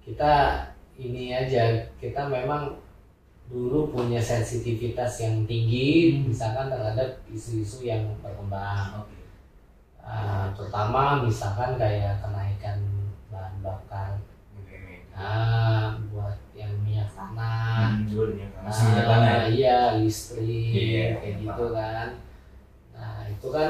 kita 0.06 0.62
ini 0.94 1.34
aja 1.34 1.90
kita 1.98 2.30
memang 2.30 2.78
dulu 3.50 3.90
punya 3.90 4.22
sensitivitas 4.22 5.26
yang 5.26 5.44
tinggi 5.44 6.22
Hmm. 6.22 6.30
misalkan 6.30 6.70
terhadap 6.70 7.18
isu-isu 7.28 7.82
yang 7.84 8.06
berkembang 8.22 9.04
Oke. 9.04 9.19
Ah, 10.10 10.50
terutama 10.52 11.22
misalkan 11.22 11.78
kayak 11.78 12.18
kenaikan 12.18 12.82
bahan 13.30 13.62
bakar 13.62 14.18
ah 15.14 15.94
buat 16.10 16.34
yang 16.56 16.72
minyak 16.80 17.12
tanah 17.12 17.92
Ah, 17.92 19.04
ya? 19.20 19.38
iya 19.46 19.80
listrik 20.00 20.72
Iya, 20.72 21.06
kayak 21.14 21.22
iya, 21.22 21.40
gitu 21.44 21.66
kan 21.70 22.08
nah 22.90 23.22
itu 23.24 23.48
kan 23.50 23.70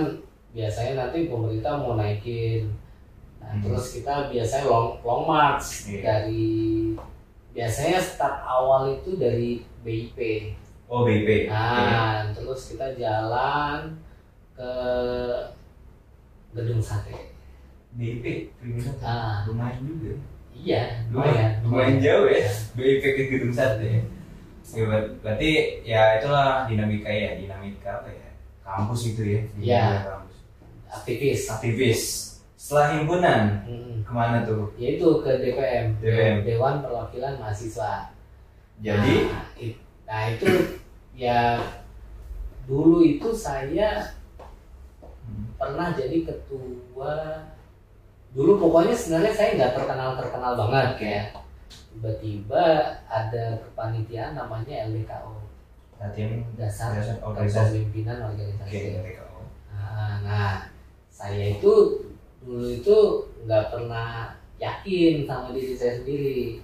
biasanya 0.49 0.93
nanti 0.95 1.25
pemerintah 1.25 1.73
mau 1.75 1.93
naikin 1.93 2.69
nah 3.37 3.49
Hmm. 3.49 3.61
terus 3.61 3.97
kita 3.97 4.29
biasanya 4.29 4.65
long 4.65 5.01
long 5.01 5.23
march 5.25 5.89
Iya. 5.89 6.01
dari 6.05 6.93
biasanya 7.49 7.97
start 7.97 8.39
awal 8.41 8.93
itu 8.93 9.17
dari 9.17 9.65
BIP 9.81 10.17
Oh 10.85 11.01
BIP. 11.01 11.49
nah 11.49 12.29
terus 12.29 12.71
kita 12.71 12.93
jalan 12.93 13.97
ke 14.53 14.71
gedung 16.51 16.81
sate 16.81 17.33
BIP 17.89 18.53
kriminal. 18.57 18.93
Ah. 19.01 19.41
Lumayan 19.45 19.81
juga. 19.81 20.13
iya 20.53 21.05
Lumayan, 21.09 21.51
lumayan 21.63 21.97
jauh 21.97 22.29
ya. 22.29 22.45
BIP 22.75 23.01
ke 23.01 23.23
gedung 23.29 23.53
sate. 23.53 24.05
Ya, 24.69 24.83
ber- 24.85 25.17
berarti 25.19 25.49
ya 25.81 26.21
itulah 26.21 26.69
dinamika 26.69 27.09
ya, 27.09 27.33
dinamika 27.35 27.89
apa 27.97 28.09
ya? 28.09 28.29
Kampus 28.61 29.01
itu 29.09 29.21
ya. 29.25 29.41
Iya. 29.57 29.85
Kampus. 30.05 30.37
aktivis 30.89 31.41
Aktivis. 31.49 32.01
Setelah 32.53 32.93
himpunan 32.93 33.41
Hmm. 33.65 34.05
ke 34.05 34.11
mana 34.11 34.41
tuh? 34.43 34.69
yaitu 34.75 35.05
ke 35.21 35.31
DPM, 35.39 35.97
DPM. 35.97 36.37
Dewan 36.45 36.81
Perwakilan 36.81 37.37
Mahasiswa 37.37 38.13
Jadi 38.79 39.15
nah, 39.27 39.45
it- 39.57 39.81
nah 40.05 40.23
itu 40.29 40.49
ya 41.13 41.57
dulu 42.63 43.01
itu 43.01 43.29
saya. 43.33 44.18
Pernah 45.57 45.91
jadi 45.93 46.17
ketua. 46.25 47.15
Dulu 48.29 48.61
pokoknya 48.61 48.93
sebenarnya 48.93 49.33
saya 49.33 49.49
nggak 49.57 49.73
terkenal 49.73 50.09
terkenal 50.19 50.53
banget 50.53 50.89
ya 51.01 51.21
tiba-tiba 51.99 52.65
ada 53.09 53.45
kepanitiaan 53.65 54.37
namanya 54.37 54.87
LDKO 54.87 55.35
latihan 55.99 56.39
dasar 56.55 56.95
kepemimpinan 57.19 58.31
organisasi. 58.31 59.03
LDKO. 59.03 59.43
nah, 59.73 60.23
nah 60.23 60.51
saya 61.11 61.59
itu 61.59 61.73
dulu 62.39 62.71
itu 62.71 62.97
nggak 63.43 63.67
pernah 63.67 64.39
yakin 64.55 65.27
sama 65.27 65.51
diri 65.51 65.75
saya 65.75 65.99
sendiri. 65.99 66.63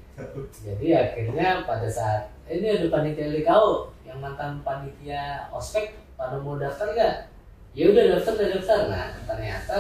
Jadi 0.64 0.88
akhirnya 0.96 1.68
pada 1.68 1.84
saat 1.92 2.32
"Eh, 2.48 2.64
ini 2.64 2.80
ada 2.80 2.88
panitia 2.88 3.28
LDKO 3.28 3.92
yang 4.08 4.24
mantan 4.24 4.64
panitia 4.64 5.52
ospek 5.52 6.00
pada 6.16 6.40
mau 6.40 6.56
daftar 6.56 6.96
nggak 6.96 7.16
ya 7.76 7.92
udah 7.92 8.04
daftar 8.16 8.34
udah 8.34 8.50
daftar 8.56 8.80
nah 8.88 9.06
ternyata 9.26 9.80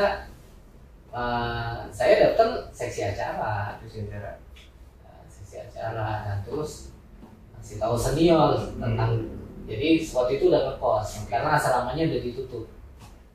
eh, 1.09 1.75
saya 1.89 2.13
daftar 2.21 2.47
seksi 2.69 3.01
acara 3.07 3.79
Itu 3.79 3.87
sih 3.87 4.01
cara. 4.05 4.35
Nah, 5.01 5.23
seksi 5.25 5.55
acara 5.63 6.07
nah 6.21 6.37
terus 6.43 6.91
kasih 7.55 7.79
tahu 7.79 7.95
senior 7.95 8.51
tentang 8.75 9.11
jadi 9.65 9.87
waktu 10.05 10.31
itu 10.37 10.45
udah 10.47 10.61
ngekos 10.69 11.25
karena 11.25 11.55
asramanya 11.55 12.05
udah 12.05 12.21
ditutup 12.21 12.65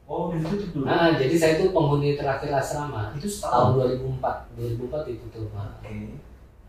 Oh, 0.05 0.27
udah 0.29 0.43
ditutup 0.43 0.71
dulu. 0.75 0.85
nah 0.85 1.15
jadi 1.15 1.35
saya 1.35 1.53
itu 1.57 1.71
penghuni 1.71 2.15
terakhir 2.15 2.51
asrama 2.53 3.15
itu 3.15 3.31
tahun 3.39 3.79
setahun. 3.79 4.19
2004 4.19 4.59
2004 4.59 5.09
ditutup 5.09 5.47
nah, 5.51 5.71
Oke. 5.79 6.19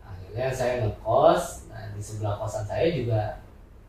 akhirnya 0.00 0.46
saya 0.48 0.72
ngekos 0.80 1.42
nah 1.68 1.90
di 1.90 2.00
sebelah 2.00 2.34
kosan 2.38 2.64
saya 2.64 2.86
juga 2.88 3.20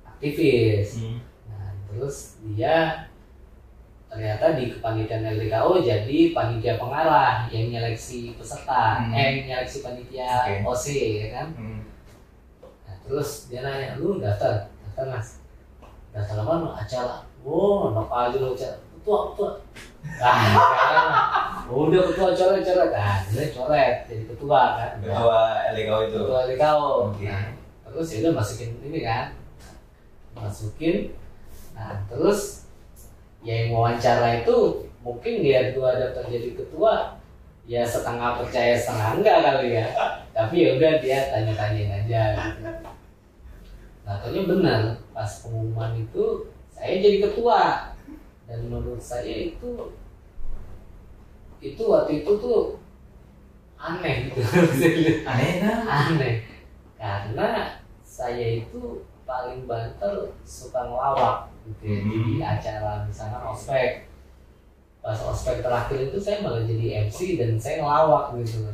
aktivis 0.04 0.98
Hmm. 0.98 1.22
nah 1.48 1.70
terus 1.86 2.18
dia 2.44 3.08
ternyata 4.14 4.54
di 4.54 4.70
kepanitiaan 4.70 5.26
LDKO 5.28 5.82
jadi 5.82 6.18
panitia 6.32 6.78
pengarah 6.78 7.50
yang 7.50 7.66
nyeleksi 7.68 8.38
peserta 8.38 9.02
Hmm. 9.02 9.10
eh 9.12 9.42
nyeleksi 9.44 9.82
panitia 9.82 10.30
Oke. 10.46 10.70
OC 10.70 10.86
ya 11.18 11.28
kan? 11.34 11.48
Hmm. 11.58 11.82
nah, 12.86 12.96
terus 13.02 13.50
dia 13.50 13.60
nanya 13.60 13.98
lu 13.98 14.22
daftar? 14.22 14.70
Daftar 14.86 15.06
mas. 15.10 15.42
Daftar 16.14 16.38
apa? 16.40 16.54
Acara? 16.78 17.16
Oh 17.42 17.90
enak 17.90 18.06
aja 18.08 18.38
lu 18.38 18.54
acara. 18.54 18.78
Ketua 18.94 19.18
ketua. 19.34 19.50
Ah 20.22 20.38
sekarang 20.46 21.10
udah 21.90 22.02
ketua 22.08 22.28
coret 22.32 22.62
coret. 22.62 22.90
Nah 22.94 23.18
dia 23.26 23.46
coret 23.50 23.96
jadi 24.06 24.24
ketua 24.30 24.62
kan? 24.78 24.92
Ketua 25.02 25.40
LDKO 25.74 25.98
itu. 26.06 26.18
ketua 26.22 26.40
LDKO 26.46 26.90
Oke. 27.10 27.26
nah 27.26 27.46
terus 27.90 28.08
ya 28.08 28.18
udah 28.22 28.34
masukin 28.38 28.70
ini 28.80 29.00
kan? 29.02 29.26
Masukin. 30.34 30.98
Nah 31.74 32.06
terus 32.06 32.63
ya 33.44 33.68
yang 33.68 33.76
wawancara 33.76 34.42
itu 34.42 34.88
mungkin 35.04 35.44
lihat 35.44 35.76
gua 35.76 36.00
daftar 36.00 36.32
jadi 36.32 36.56
ketua 36.56 37.20
ya 37.64 37.84
setengah 37.84 38.40
percaya 38.40 38.76
setengah 38.76 39.10
enggak 39.20 39.38
kali 39.44 39.68
ya. 39.80 39.86
Tapi 40.34 40.56
ya 40.66 40.70
udah 40.80 40.94
dia 41.04 41.20
tanya-tanyain 41.30 41.92
aja 42.04 42.22
gitu. 42.40 42.72
Nah 44.04 44.16
ternyata 44.20 44.50
benar 44.50 44.82
pas 45.16 45.32
pengumuman 45.44 45.96
itu 46.00 46.50
saya 46.72 47.00
jadi 47.00 47.18
ketua. 47.30 47.92
Dan 48.44 48.68
menurut 48.68 49.00
saya 49.00 49.52
itu 49.52 49.96
itu 51.64 51.84
waktu 51.88 52.24
itu 52.24 52.32
tuh 52.44 52.76
aneh 53.80 54.28
gitu. 54.28 54.40
Aneh 55.30 55.52
nah. 55.64 56.12
aneh. 56.12 56.44
Karena 57.00 57.80
saya 58.04 58.60
itu 58.60 59.08
paling 59.24 59.64
banter 59.64 60.36
suka 60.44 60.84
ngelawak 60.84 61.53
gitu 61.64 61.84
ya, 61.84 61.98
Hmm. 62.00 62.12
di 62.28 62.36
acara 62.40 62.92
misalkan 63.04 63.44
ospek 63.46 63.92
pas 65.00 65.20
ospek 65.20 65.60
terakhir 65.60 66.00
itu 66.08 66.18
saya 66.18 66.40
malah 66.40 66.64
jadi 66.64 67.06
MC 67.06 67.36
dan 67.36 67.56
saya 67.56 67.80
ngelawak 67.80 68.40
gitu 68.40 68.72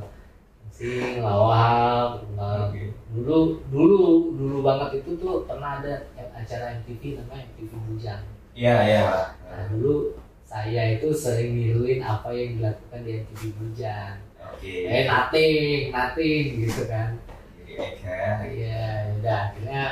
MC 0.69 0.79
ngelawak 1.17 2.21
ngelawak. 2.29 2.69
Oke. 2.69 2.83
dulu 3.09 3.37
dulu 3.67 3.99
dulu 4.33 4.57
banget 4.61 5.01
itu 5.01 5.17
tuh 5.17 5.43
pernah 5.43 5.81
ada 5.81 5.93
acara 6.31 6.77
MTV 6.77 7.17
namanya 7.17 7.49
MTV 7.51 7.71
Bujang 7.85 8.21
Iya, 8.53 8.75
iya. 8.83 9.03
nah 9.49 9.63
dulu 9.67 10.13
saya 10.45 10.93
itu 10.93 11.09
sering 11.09 11.53
niruin 11.53 12.01
apa 12.01 12.29
yang 12.29 12.57
dilakukan 12.57 13.01
di 13.01 13.11
MTV 13.19 13.41
Bujang 13.55 14.13
Oke. 14.37 14.73
eh 14.85 15.03
nothing 15.05 15.89
nothing 15.89 16.45
gitu 16.61 16.85
kan 16.85 17.17
Jadi 17.57 17.73
Eka. 17.73 18.45
Iya, 18.45 18.85
udah 19.17 19.37
akhirnya 19.47 19.83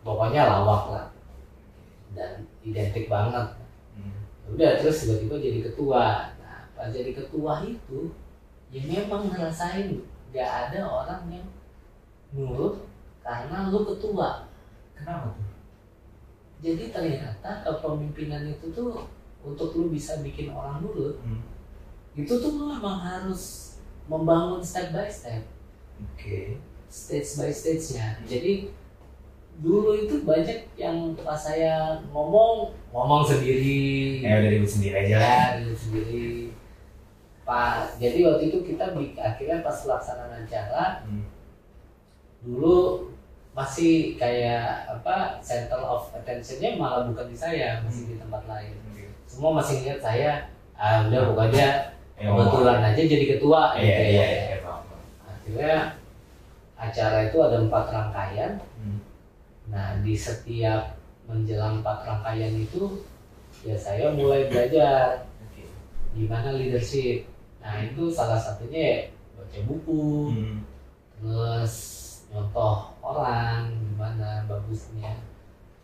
pokoknya 0.00 0.42
lawak 0.44 0.84
lah 0.90 1.06
dan 2.14 2.46
identik 2.62 3.10
banget. 3.10 3.58
Hmm. 3.94 4.24
Udah 4.54 4.80
terus 4.80 5.04
tiba-tiba 5.04 5.36
jadi 5.38 5.58
ketua. 5.70 6.34
Nah, 6.40 6.70
pas 6.74 6.88
jadi 6.90 7.10
ketua 7.14 7.62
itu 7.66 8.14
ya 8.74 8.82
memang 8.86 9.30
ngerasain 9.30 10.02
nggak 10.34 10.50
ada 10.70 10.80
orang 10.82 11.22
yang 11.30 11.46
nurut 12.34 12.86
karena 13.22 13.70
lu 13.70 13.86
ketua. 13.86 14.50
Kenapa 14.94 15.34
tuh? 15.34 15.50
Jadi 16.64 16.90
ternyata 16.90 17.60
kepemimpinan 17.62 18.48
itu 18.48 18.72
tuh 18.72 19.06
untuk 19.44 19.76
lu 19.76 19.92
bisa 19.92 20.24
bikin 20.24 20.48
orang 20.50 20.80
nurut 20.80 21.20
Hmm. 21.20 21.44
itu 22.16 22.30
tuh 22.30 22.50
lu 22.56 22.72
memang 22.72 22.98
harus 23.02 23.74
membangun 24.08 24.62
step 24.64 24.94
by 24.94 25.10
step. 25.10 25.42
Oke. 25.98 26.58
stage 26.94 27.42
by 27.42 27.50
stage-nya. 27.50 28.22
Jadi 28.22 28.70
dulu 29.62 29.94
itu 29.94 30.26
banyak 30.26 30.66
yang 30.74 31.14
pas 31.22 31.38
saya 31.38 32.02
ngomong 32.10 32.74
ngomong 32.90 33.22
sendiri, 33.22 34.18
Ya 34.18 34.42
udah 34.42 34.50
ribut 34.50 34.70
sendiri 34.70 34.96
aja 35.06 35.16
ya 35.18 35.38
diri 35.62 35.76
sendiri. 35.76 36.26
Pak, 37.44 38.00
jadi 38.00 38.24
waktu 38.24 38.48
itu 38.48 38.58
kita 38.64 38.96
akhirnya 39.14 39.60
pas 39.60 39.76
pelaksanaan 39.84 40.42
acara 40.42 41.04
Hmm. 41.04 41.28
dulu 42.40 43.08
masih 43.54 44.18
kayak 44.18 44.90
apa 44.90 45.38
center 45.38 45.78
of 45.78 46.10
attention-nya 46.10 46.74
malah 46.74 47.06
bukan 47.06 47.30
di 47.30 47.36
saya, 47.38 47.78
masih 47.86 48.10
di 48.10 48.14
tempat 48.18 48.42
lain. 48.50 48.74
Oke. 48.90 49.14
Semua 49.30 49.54
masih 49.54 49.86
ingat 49.86 50.00
saya, 50.02 50.32
ah 50.74 51.06
udah 51.06 51.30
pokoknya 51.30 51.68
Ya, 52.14 52.30
kebetulan 52.30 52.78
aja 52.78 53.02
jadi 53.02 53.26
ketua. 53.26 53.74
Iya, 53.74 53.82
gitu 53.82 54.02
iya, 54.06 54.22
ya. 54.22 54.26
iya. 54.30 54.58
paham, 54.62 54.82
paham. 54.86 55.02
akhirnya 55.26 55.74
acara 56.74 57.18
itu 57.26 57.38
ada 57.38 57.56
empat 57.60 57.84
rangkaian 57.90 58.52
Hmm. 58.78 58.98
Nah 59.68 59.96
di 60.04 60.12
setiap 60.12 60.96
menjelang 61.24 61.80
empat 61.80 62.04
rangkaian 62.04 62.52
itu 62.52 63.00
ya 63.64 63.76
saya 63.78 64.12
mulai 64.12 64.48
belajar. 64.52 65.24
Gimana 66.14 66.54
leadership? 66.54 67.26
Nah 67.58 67.80
itu 67.82 68.06
salah 68.12 68.38
satunya 68.38 68.80
ya 68.80 68.98
baca 69.34 69.58
buku 69.66 70.30
Hmm. 70.30 70.58
terus 71.18 71.74
nyontoh 72.30 72.92
orang 73.00 73.72
gimana 73.72 74.44
bagusnya. 74.46 75.16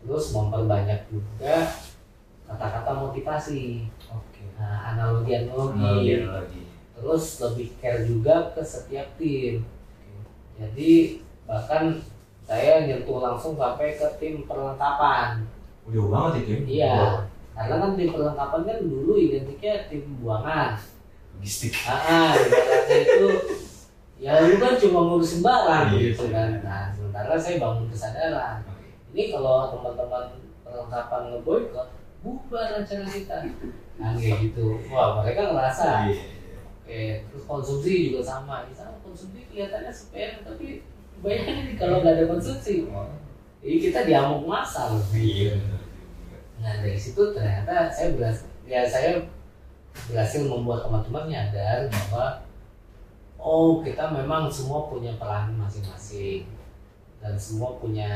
Terus 0.01 0.33
memperbanyak 0.33 1.09
juga 1.09 1.67
kata-kata 2.47 2.91
motivasi. 2.95 3.89
Oke. 4.11 4.43
nah 4.59 4.93
analogi 4.93 5.33
analogi. 5.35 5.77
Analogi 5.77 6.11
analogi. 6.21 6.63
terus 7.01 7.41
lebih 7.41 7.67
care 7.81 8.05
juga 8.05 8.53
ke 8.53 8.61
setiap 8.61 9.07
tim. 9.17 9.65
Jadi 10.61 11.17
bahkan 11.49 11.97
saya 12.41 12.83
nyentuh 12.83 13.19
langsung 13.19 13.55
sampai 13.55 13.95
ke 13.95 14.07
tim 14.19 14.43
perlengkapan. 14.43 15.45
Udah 15.87 16.03
banget 16.09 16.33
itu 16.43 16.51
ya? 16.51 16.59
iya. 16.67 16.95
Karena 17.51 17.75
kan 17.79 17.91
tim 17.95 18.09
perlengkapan 18.11 18.61
kan 18.63 18.77
dulu 18.81 19.13
identiknya 19.15 19.73
tim 19.87 20.03
buangan 20.19 20.75
Logistik. 21.37 21.73
ah 21.89 22.31
ibaratnya 22.37 22.97
itu 23.01 23.27
ya 24.21 24.37
lu 24.45 24.55
kan 24.61 24.77
cuma 24.77 24.99
ngurusin 25.09 25.41
barang 25.41 25.85
Iya, 25.89 25.99
gitu 26.13 26.23
iya. 26.29 26.33
kan. 26.37 26.49
Nah 26.61 26.83
sementara 26.93 27.33
saya 27.35 27.57
bangun 27.57 27.89
kesadaran. 27.89 28.57
Ini 29.11 29.23
kalau 29.33 29.73
teman-teman 29.73 30.25
perlengkapan 30.61 31.21
ngeboikot 31.33 31.87
bubar 32.21 32.67
acara 32.77 33.07
kita. 33.09 33.37
Nah 33.97 34.13
kayak 34.13 34.37
gitu. 34.45 34.77
Wah 34.93 35.21
mereka 35.21 35.49
ngerasa 35.49 36.13
Iya. 36.13 36.23
oke 36.77 37.01
terus 37.31 37.43
konsumsi 37.49 38.13
juga 38.13 38.21
sama. 38.21 38.61
Misalnya 38.69 39.01
konsumsi 39.01 39.49
kelihatannya 39.49 39.89
sepele 39.89 40.45
tapi 40.45 40.85
bayangin 41.21 41.73
nih 41.73 41.75
kalau 41.77 42.01
nggak 42.01 42.17
ada 42.17 42.25
konsumsi. 42.27 42.89
Jadi 43.61 43.77
kita 43.77 43.99
diamuk 44.09 44.49
masal 44.49 44.97
Iya. 45.13 45.53
nah 46.61 46.77
dari 46.77 46.93
situ 46.93 47.33
ternyata 47.33 47.89
saya 47.89 48.13
berhasil 48.13 48.45
ya 48.69 48.85
saya 48.85 49.17
berhasil 50.09 50.45
membuat 50.45 50.85
teman-teman 50.85 51.25
nyadar 51.25 51.89
bahwa 51.89 52.45
oh 53.41 53.81
kita 53.81 54.13
memang 54.13 54.45
semua 54.45 54.85
punya 54.89 55.17
peran 55.17 55.57
masing-masing. 55.57 56.45
Dan 57.21 57.37
semua 57.37 57.77
punya 57.77 58.13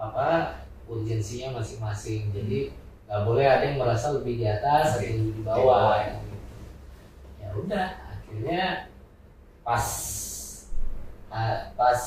apa 0.00 0.60
urgensinya 0.88 1.60
masing-masing. 1.60 2.32
Jadi 2.32 2.72
nggak 3.04 3.22
boleh 3.28 3.44
ada 3.44 3.64
yang 3.68 3.80
merasa 3.80 4.16
lebih 4.16 4.40
di 4.40 4.46
atas 4.48 4.96
atau 4.96 5.04
lebih 5.04 5.32
di 5.36 5.42
bawah. 5.44 6.00
Ya 7.40 7.48
udah 7.52 7.88
akhirnya 8.08 8.88
pas 9.64 9.84
pas 11.74 11.98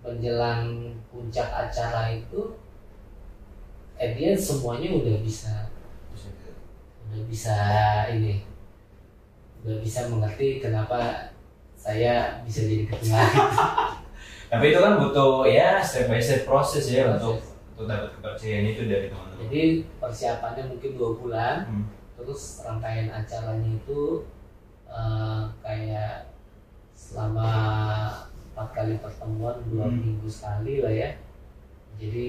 menjelang 0.00 0.64
puncak 1.08 1.46
acara 1.46 2.10
itu 2.10 2.56
at 3.94 4.12
the 4.12 4.32
end 4.32 4.40
semuanya 4.40 4.90
udah 4.90 5.16
bisa 5.20 5.70
udah 7.06 7.22
bisa 7.28 7.56
ini 8.10 8.42
udah 9.62 9.78
bisa 9.78 10.08
mengerti 10.08 10.58
kenapa 10.58 11.30
saya 11.76 12.40
bisa 12.42 12.64
jadi 12.64 12.86
ketua 12.86 13.22
Tapi 14.52 14.68
itu 14.68 14.78
kan 14.78 15.00
butuh 15.00 15.48
ya 15.48 15.80
step 15.80 16.08
by 16.08 16.20
step 16.20 16.44
proses 16.44 16.84
ya 16.86 17.08
Proses. 17.08 17.16
untuk 17.18 17.36
untuk 17.72 17.86
dapat 17.88 18.10
kepercayaan 18.14 18.68
itu 18.68 18.82
dari 18.84 19.06
teman-teman. 19.08 19.40
jadi 19.42 19.62
persiapannya 19.96 20.64
mungkin 20.68 20.90
dua 20.94 21.10
bulan 21.14 21.56
Hmm. 21.64 21.84
terus 22.14 22.60
rangkaian 22.60 23.08
acaranya 23.08 23.70
itu 23.72 24.28
eh, 24.86 25.42
kayak 25.58 26.28
selama 26.92 27.48
empat 28.52 28.68
kali 28.76 28.94
pertemuan 29.00 29.56
dua 29.66 29.88
Hmm. 29.88 29.96
minggu 29.96 30.28
sekali 30.28 30.84
lah 30.84 30.92
ya. 30.92 31.10
Jadi 31.96 32.28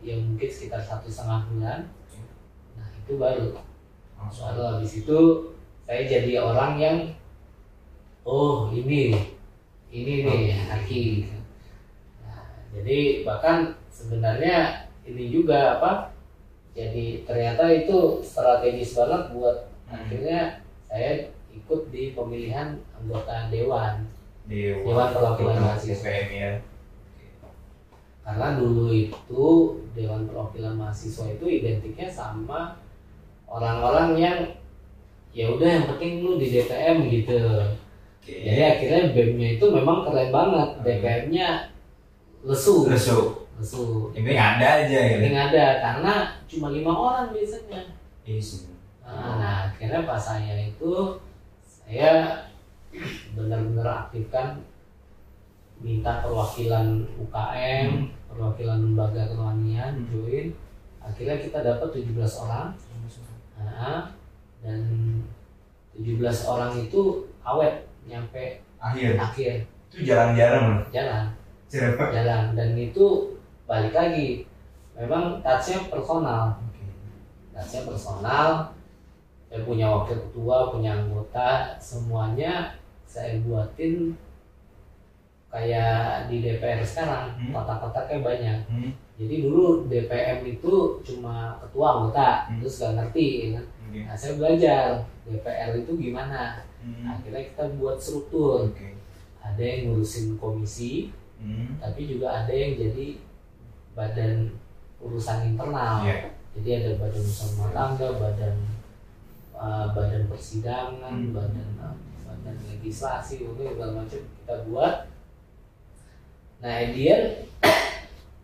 ya 0.00 0.16
mungkin 0.16 0.48
sekitar 0.48 0.80
satu 0.80 1.08
setengah 1.12 1.44
bulan. 1.52 1.80
Nah 2.76 2.88
itu 2.96 3.12
baru. 3.16 3.52
Langsung. 4.18 4.50
lalu 4.50 4.62
habis 4.82 4.92
itu 4.98 5.18
saya 5.86 6.02
jadi 6.02 6.42
orang 6.42 6.74
yang 6.74 6.98
oh 8.26 8.66
ini 8.68 9.14
ini 9.88 10.14
nih 10.26 10.58
Aki 10.68 11.04
nah, 12.26 12.44
jadi 12.74 13.22
bahkan 13.22 13.78
sebenarnya 13.88 14.90
ini 15.06 15.30
juga 15.30 15.78
apa 15.78 16.10
jadi 16.74 17.22
ternyata 17.22 17.70
itu 17.70 18.18
strategis 18.20 18.98
banget 18.98 19.32
buat 19.32 19.56
Hmm. 19.88 19.96
akhirnya 19.96 20.60
saya 20.84 21.30
ikut 21.48 21.88
di 21.88 22.12
pemilihan 22.12 22.76
anggota 22.92 23.48
dewan 23.48 24.04
Dewan, 24.48 24.80
Dewan 24.82 25.08
Perwakilan 25.12 25.56
Mahasiswa. 25.60 26.02
DPM 26.02 26.28
ya. 26.32 26.52
karena 28.24 28.60
dulu 28.60 28.92
itu 28.92 29.44
dewan 29.96 30.28
perwakilan 30.28 30.76
mahasiswa 30.76 31.32
itu 31.32 31.44
identiknya 31.48 32.04
sama 32.04 32.76
orang-orang 33.48 34.08
yang 34.14 34.38
ya 35.32 35.48
udah 35.48 35.64
yang 35.64 35.84
penting 35.88 36.20
lu 36.20 36.36
di 36.36 36.52
DPM 36.52 37.08
gitu 37.08 37.32
Oke. 38.20 38.28
jadi 38.36 38.76
akhirnya 38.76 39.16
BEM-nya 39.16 39.48
itu 39.56 39.64
memang 39.72 40.04
keren 40.04 40.28
banget 40.28 40.68
Hmm. 40.76 40.84
DPM-nya 40.84 41.48
lesu 42.44 42.84
Lesu. 42.84 43.48
lesu 43.56 44.12
Ini 44.12 44.36
ada 44.36 44.84
aja 44.84 44.98
ya. 45.08 45.16
yang 45.18 45.48
ada 45.48 45.64
karena 45.80 46.14
cuma 46.44 46.68
lima 46.68 46.92
orang 46.92 47.32
biasanya 47.32 47.80
Iya 48.28 48.36
sih. 48.38 48.68
nah, 49.00 49.40
nah, 49.40 49.56
akhirnya 49.72 50.04
pas 50.04 50.20
saya 50.20 50.68
itu 50.68 51.16
saya 51.64 52.44
benar-benar 53.36 54.08
aktifkan 54.08 54.64
minta 55.78 56.24
perwakilan 56.24 57.06
UKM 57.16 57.86
Hmm. 57.86 58.06
perwakilan 58.28 58.78
lembaga 58.82 59.22
kerohanian 59.30 59.94
Hmm. 59.94 60.08
join. 60.10 60.46
Akhirnya 60.98 61.38
kita 61.38 61.62
dapat 61.62 61.88
17 61.94 62.34
orang. 62.42 62.74
Nah, 63.58 64.10
dan 64.62 64.80
17 65.94 66.46
orang 66.46 66.74
itu 66.78 67.26
awet 67.42 67.86
nyampe 68.06 68.62
Akhir. 68.78 69.18
akhir. 69.18 69.54
Itu 69.90 70.04
jarang-jarang 70.04 70.84
jalan. 70.92 71.24
Siapa? 71.68 72.04
jalan. 72.12 72.44
Dan 72.54 72.70
itu 72.76 73.34
balik 73.66 73.92
lagi 73.92 74.46
memang 74.94 75.42
touchnya 75.42 75.90
personal. 75.90 76.58
Touchnya 77.54 77.80
personal. 77.86 78.48
Saya 79.48 79.64
punya 79.64 79.88
wakil 79.88 80.18
ketua 80.28 80.68
punya 80.68 80.92
anggota 80.92 81.72
semuanya 81.80 82.76
saya 83.08 83.40
buatin 83.40 84.12
kayak 85.48 86.28
di 86.28 86.44
DPR 86.44 86.84
sekarang 86.84 87.32
Hmm. 87.40 87.56
kotak-kotaknya 87.56 88.18
banyak 88.20 88.58
Hmm. 88.68 88.90
jadi 89.16 89.34
dulu 89.42 89.88
DPM 89.88 90.44
itu 90.44 90.74
cuma 91.00 91.56
ketua 91.58 91.86
anggota 91.96 92.52
Hmm. 92.52 92.60
terus 92.60 92.76
gak 92.78 92.92
ngerti 92.94 93.26
ya 93.26 93.48
kan 93.56 93.64
Oke. 93.88 93.98
nah 94.04 94.12
saya 94.14 94.32
belajar 94.36 94.84
DPR 95.24 95.72
itu 95.74 95.92
gimana 95.96 96.60
Hmm. 96.84 97.08
akhirnya 97.08 97.48
kita 97.48 97.64
buat 97.80 97.96
struktur 97.96 98.68
Oke. 98.68 98.92
ada 99.40 99.62
yang 99.64 99.88
ngurusin 99.88 100.36
komisi 100.36 101.16
Hmm. 101.40 101.80
tapi 101.80 102.04
juga 102.04 102.44
ada 102.44 102.52
yang 102.52 102.76
jadi 102.76 103.16
badan 103.96 104.52
urusan 105.00 105.56
internal 105.56 106.04
Iya. 106.04 106.28
jadi 106.60 106.68
ada 106.84 106.90
badan 107.00 107.22
urusan 107.24 107.48
rumah 107.56 107.70
tangga 107.72 108.08
badan 108.20 108.54
uh, 109.56 109.86
badan 109.96 110.28
persidangan 110.28 111.16
Hmm. 111.24 111.32
badan 111.32 111.68
uh, 111.80 111.96
badan 112.28 112.56
legislasi 112.68 113.40
itu 113.40 113.56
segala 113.56 113.92
macam 113.98 114.20
kita 114.20 114.54
buat 114.68 114.94
nah 116.58 116.78
dia 116.90 117.16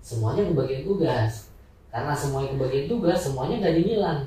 semuanya 0.00 0.48
kebagian 0.48 0.82
tugas 0.82 1.52
karena 1.90 2.12
semuanya 2.12 2.48
kebagian 2.56 2.86
tugas 2.88 3.18
semuanya 3.20 3.60
gak 3.60 3.76
dinyilang 3.76 4.20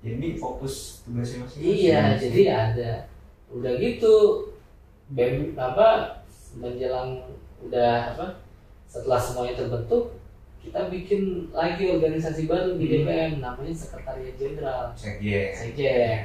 Jadi 0.00 0.32
fokus 0.34 1.04
tugasnya 1.04 1.44
masing-masing. 1.44 1.60
iya 1.60 2.16
jadi 2.16 2.42
ada 2.48 2.92
udah 3.50 3.72
gitu 3.76 4.14
BEM 5.10 5.52
apa 5.54 6.22
menjelang 6.56 7.20
udah 7.60 8.14
apa 8.14 8.26
setelah 8.86 9.20
semuanya 9.20 9.54
terbentuk 9.56 10.16
kita 10.60 10.86
bikin 10.86 11.48
lagi 11.50 11.88
organisasi 11.90 12.44
baru 12.44 12.76
di 12.76 12.84
Hmm. 12.84 12.94
DPM 13.02 13.32
namanya 13.40 13.72
Sekretariat 13.72 14.36
Jenderal 14.36 14.92
Sekjen. 14.94 15.50
Sekjen 15.52 16.20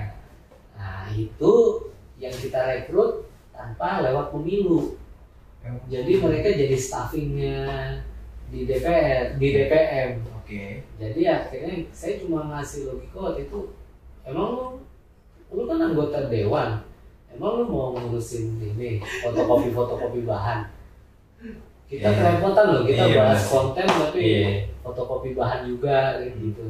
nah 0.76 1.08
itu 1.10 1.54
yang 2.16 2.32
kita 2.32 2.60
rekrut 2.62 3.28
tanpa 3.52 4.02
lewat 4.02 4.32
pemilu 4.32 4.96
jadi 5.90 6.12
mereka 6.22 6.54
jadi 6.54 6.78
staffingnya 6.78 7.58
di 8.48 8.64
DPR 8.64 9.36
di 9.36 9.48
DPM 9.50 10.10
Oke. 10.38 10.86
jadi 11.02 11.22
akhirnya 11.26 11.90
saya 11.90 12.22
cuma 12.22 12.46
ngasih 12.54 12.86
logika 12.88 13.18
waktu 13.18 13.50
itu 13.50 13.74
emang 14.22 14.48
lu 14.54 14.66
lu 15.50 15.64
kan 15.66 15.82
anggota 15.82 16.30
dewan 16.30 16.86
emang 17.34 17.52
lu 17.58 17.64
mau 17.66 17.98
ngurusin 17.98 18.62
ini 18.62 19.02
fotokopi 19.02 19.74
fotokopi 19.74 20.22
bahan 20.22 20.70
kita 21.86 22.02
Iya. 22.06 22.18
kerepotan 22.18 22.66
loh 22.70 22.82
kita 22.86 23.04
Iya, 23.06 23.18
bahas 23.18 23.42
konten 23.46 23.86
tapi 23.86 24.22
Iya. 24.22 24.50
fotokopi 24.82 25.30
bahan 25.34 25.66
juga 25.66 26.22
gitu 26.22 26.66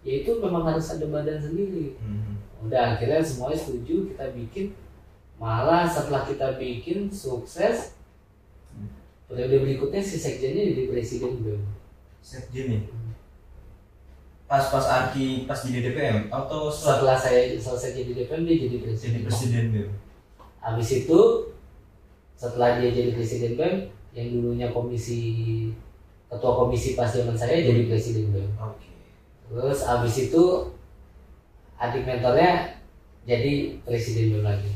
ya 0.00 0.12
itu 0.24 0.30
memang 0.40 0.64
harus 0.64 0.96
ada 0.96 1.04
badan 1.12 1.36
sendiri 1.36 2.00
Hmm. 2.00 2.39
Udah 2.60 2.96
akhirnya 2.96 3.24
semuanya 3.24 3.58
setuju 3.58 4.12
kita 4.12 4.26
bikin. 4.36 4.66
Malah 5.40 5.88
setelah 5.88 6.28
kita 6.28 6.60
bikin 6.60 7.08
sukses 7.08 7.96
periode 9.30 9.62
berikutnya 9.62 10.02
si 10.02 10.18
sekjennya 10.18 10.74
jadi 10.74 10.82
presiden 10.90 11.38
BEM 11.46 11.62
sekjen 12.18 12.66
nih 12.66 12.82
pas 14.50 14.66
pas 14.74 14.82
Arki 14.90 15.46
pas 15.46 15.62
jadi 15.62 15.86
DPM 15.86 16.26
atau 16.26 16.66
setelah? 16.66 17.14
Setelah 17.14 17.16
saya 17.22 17.40
selesai 17.54 17.94
jadi 17.94 18.10
DPM 18.18 18.42
dia 18.42 18.56
jadi 18.66 18.76
presiden. 18.82 19.10
Jadi 19.14 19.22
presiden 19.30 19.64
BEM 19.70 19.90
habis 20.60 20.88
itu 20.90 21.20
setelah 22.34 22.82
dia 22.82 22.90
jadi 22.90 23.14
presiden 23.14 23.54
BEM 23.54 23.74
yang 24.10 24.26
dulunya 24.34 24.68
komisi 24.74 25.22
ketua 26.26 26.52
komisi 26.66 26.98
pas 26.98 27.14
zaman 27.14 27.38
saya 27.38 27.62
jadi 27.62 27.86
presiden 27.86 28.34
BEM 28.34 28.50
oke. 28.58 28.90
Terus 29.46 29.86
habis 29.86 30.14
itu 30.18 30.42
adik 31.80 32.04
mentornya 32.04 32.76
jadi 33.22 33.52
presiden 33.82 34.36
BEM 34.36 34.44
lagi 34.44 34.70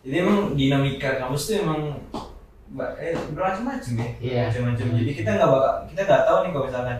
jadi 0.00 0.16
emang 0.22 0.52
dinamika 0.52 1.16
kampus 1.16 1.42
tuh 1.46 1.56
emang 1.60 1.80
eh, 2.96 3.16
bermacam-macam 3.32 3.92
ya 3.96 4.08
Iya. 4.20 4.40
macam-macam 4.46 4.86
jadi 4.96 5.12
kita 5.14 5.30
nggak 5.32 5.50
bakal 5.50 5.74
kita 5.88 6.00
nggak 6.04 6.22
tahu 6.22 6.38
nih 6.38 6.50
kalau 6.50 6.66
misalkan 6.66 6.98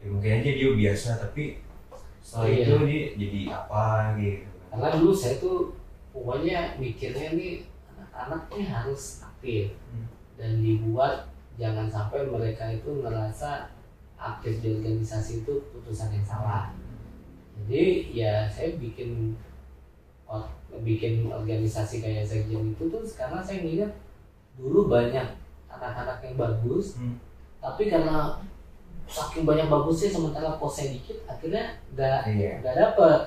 ya 0.00 0.06
mungkin 0.08 0.30
aja 0.32 0.50
dia 0.50 0.70
biasa 0.72 1.08
tapi 1.20 1.44
setelah 2.20 2.48
Iya. 2.48 2.62
itu 2.62 2.74
dia 2.82 3.02
jadi 3.16 3.40
apa 3.52 3.84
gitu 4.16 4.46
karena 4.70 4.88
dulu 4.94 5.12
saya 5.12 5.34
tuh 5.36 5.58
pokoknya 6.10 6.58
mikirnya 6.76 7.28
nih 7.32 7.52
anak-anak 7.90 8.42
nih 8.48 8.66
harus 8.66 9.02
aktif 9.20 9.74
Hmm. 9.90 10.06
dan 10.36 10.60
dibuat 10.60 11.26
jangan 11.56 11.86
sampai 11.86 12.24
mereka 12.24 12.70
itu 12.70 12.90
ngerasa 12.96 13.68
aktif 14.16 14.60
di 14.60 14.68
organisasi 14.74 15.40
itu 15.40 15.54
putusan 15.70 16.08
yang 16.10 16.24
salah 16.24 16.72
jadi 17.66 17.84
ya 18.12 18.32
saya 18.48 18.76
bikin 18.80 19.34
bikin 20.80 21.26
organisasi 21.26 21.98
kayak 21.98 22.22
sekjen 22.22 22.72
itu 22.72 22.84
tuh 22.86 23.02
karena 23.18 23.42
saya 23.42 23.66
ngeliat 23.66 23.90
dulu 24.54 24.86
banyak 24.86 25.26
anak-anak 25.66 26.22
yang 26.22 26.36
bagus 26.38 26.94
Hmm. 26.94 27.18
tapi 27.58 27.90
karena 27.90 28.38
saking 29.10 29.42
banyak 29.42 29.66
bagusnya 29.66 30.14
sementara 30.14 30.54
posnya 30.62 30.94
dikit 30.94 31.26
akhirnya 31.26 31.74
nggak 31.92 32.18
iya 32.30 32.52
nggak 32.62 32.76
dapet 32.78 33.20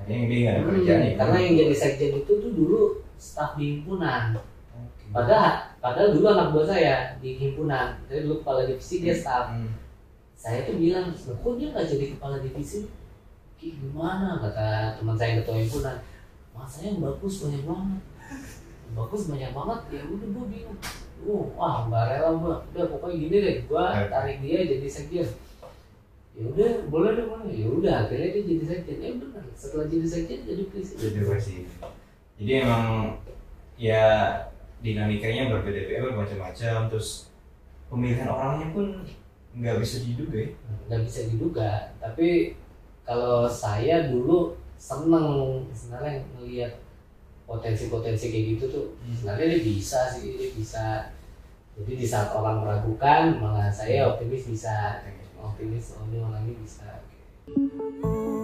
ada 0.00 0.12
Hmm, 0.12 0.68
kerjaan 0.68 1.00
ya 1.04 1.12
karena 1.16 1.36
yang 1.40 1.54
jadi 1.56 1.74
sekjen 1.76 2.12
itu 2.24 2.32
tuh 2.40 2.52
dulu 2.56 3.04
staf 3.20 3.52
di 3.60 3.76
himpunan. 3.76 4.32
Oke. 4.72 5.12
Padahal 5.12 5.76
padahal 5.76 6.16
dulu 6.16 6.24
anak 6.24 6.56
buah 6.56 6.66
saya 6.72 6.96
di 7.20 7.36
himpunan. 7.36 8.00
Saya 8.08 8.24
dulu 8.24 8.40
kepala 8.40 8.64
divisi 8.64 9.04
dia 9.04 9.12
staf. 9.12 9.52
Hmm. 9.52 9.76
Saya 10.32 10.64
tuh 10.64 10.80
bilang, 10.80 11.12
"Loh, 11.12 11.36
kok 11.36 11.52
dia 11.60 11.68
nggak 11.68 11.84
jadi 11.84 12.04
kepala 12.16 12.40
divisi? 12.40 12.88
Ki, 13.60 13.76
gimana? 13.76 14.40
Kata 14.40 14.96
teman 14.96 15.20
saya 15.20 15.44
ketua 15.44 15.60
himpunan. 15.60 16.00
Masanya 16.56 16.96
yang 16.96 17.00
bagus 17.04 17.34
banyak 17.44 17.62
banget. 17.68 18.00
Yang 18.88 18.94
bagus 18.96 19.22
banyak 19.28 19.50
banget. 19.52 19.80
Ya 19.92 20.00
udah 20.08 20.28
gue 20.32 20.44
bingung. 20.48 20.78
Oh, 21.28 21.44
wah 21.52 21.84
nggak 21.84 22.04
rela 22.16 22.30
gua. 22.40 22.56
Udah 22.72 22.84
pokoknya 22.88 23.16
gini 23.20 23.36
deh, 23.44 23.56
gua 23.68 23.92
Oke. 23.92 24.08
tarik 24.08 24.40
dia 24.40 24.64
jadi 24.64 24.88
sekjen. 24.88 25.28
Ya 26.32 26.42
udah, 26.48 26.88
boleh 26.88 27.12
deh, 27.12 27.26
boleh. 27.28 27.52
Ya 27.52 27.68
udah, 27.68 27.94
akhirnya 28.08 28.40
dia 28.40 28.44
jadi 28.48 28.64
sekjen. 28.64 28.98
Ya 29.04 29.10
benar. 29.20 29.44
Setelah 29.52 29.84
jadi 29.92 30.06
sekjen 30.08 30.40
jadi 30.48 30.62
presiden. 30.72 31.00
jadi 31.04 31.20
presiden 31.28 31.68
jadi 32.40 32.64
emang 32.64 33.20
ya 33.76 34.32
dinamikanya 34.80 35.52
berbeda-beda 35.52 36.08
bermacam-macam 36.08 36.88
terus 36.88 37.28
pemilihan 37.92 38.32
orangnya 38.32 38.72
pun 38.72 39.04
nggak 39.52 39.76
bisa 39.76 40.00
diduga 40.00 40.48
ya 40.48 40.50
nggak 40.88 41.00
bisa 41.04 41.20
diduga 41.28 41.70
tapi 42.00 42.56
kalau 43.10 43.50
saya 43.50 44.06
dulu 44.06 44.54
seneng 44.78 45.66
sebenarnya 45.74 46.22
ngelihat 46.38 46.78
potensi-potensi 47.42 48.30
kayak 48.30 48.46
gitu 48.54 48.64
tuh 48.70 48.86
Hmm. 49.02 49.10
sebenarnya 49.18 49.58
dia 49.58 49.62
bisa 49.66 50.14
sih 50.14 50.38
dia 50.38 50.54
bisa. 50.54 50.86
Jadi 51.74 51.92
di 51.98 52.06
saat 52.06 52.30
orang 52.30 52.62
meragukan 52.62 53.34
malah 53.42 53.66
saya 53.66 54.14
optimis 54.14 54.46
bisa. 54.46 55.02
Optimis 55.42 55.98
oh 55.98 56.06
ini 56.06 56.22
orangnya 56.22 56.54
bisa. 56.62 57.02
And 57.50 58.39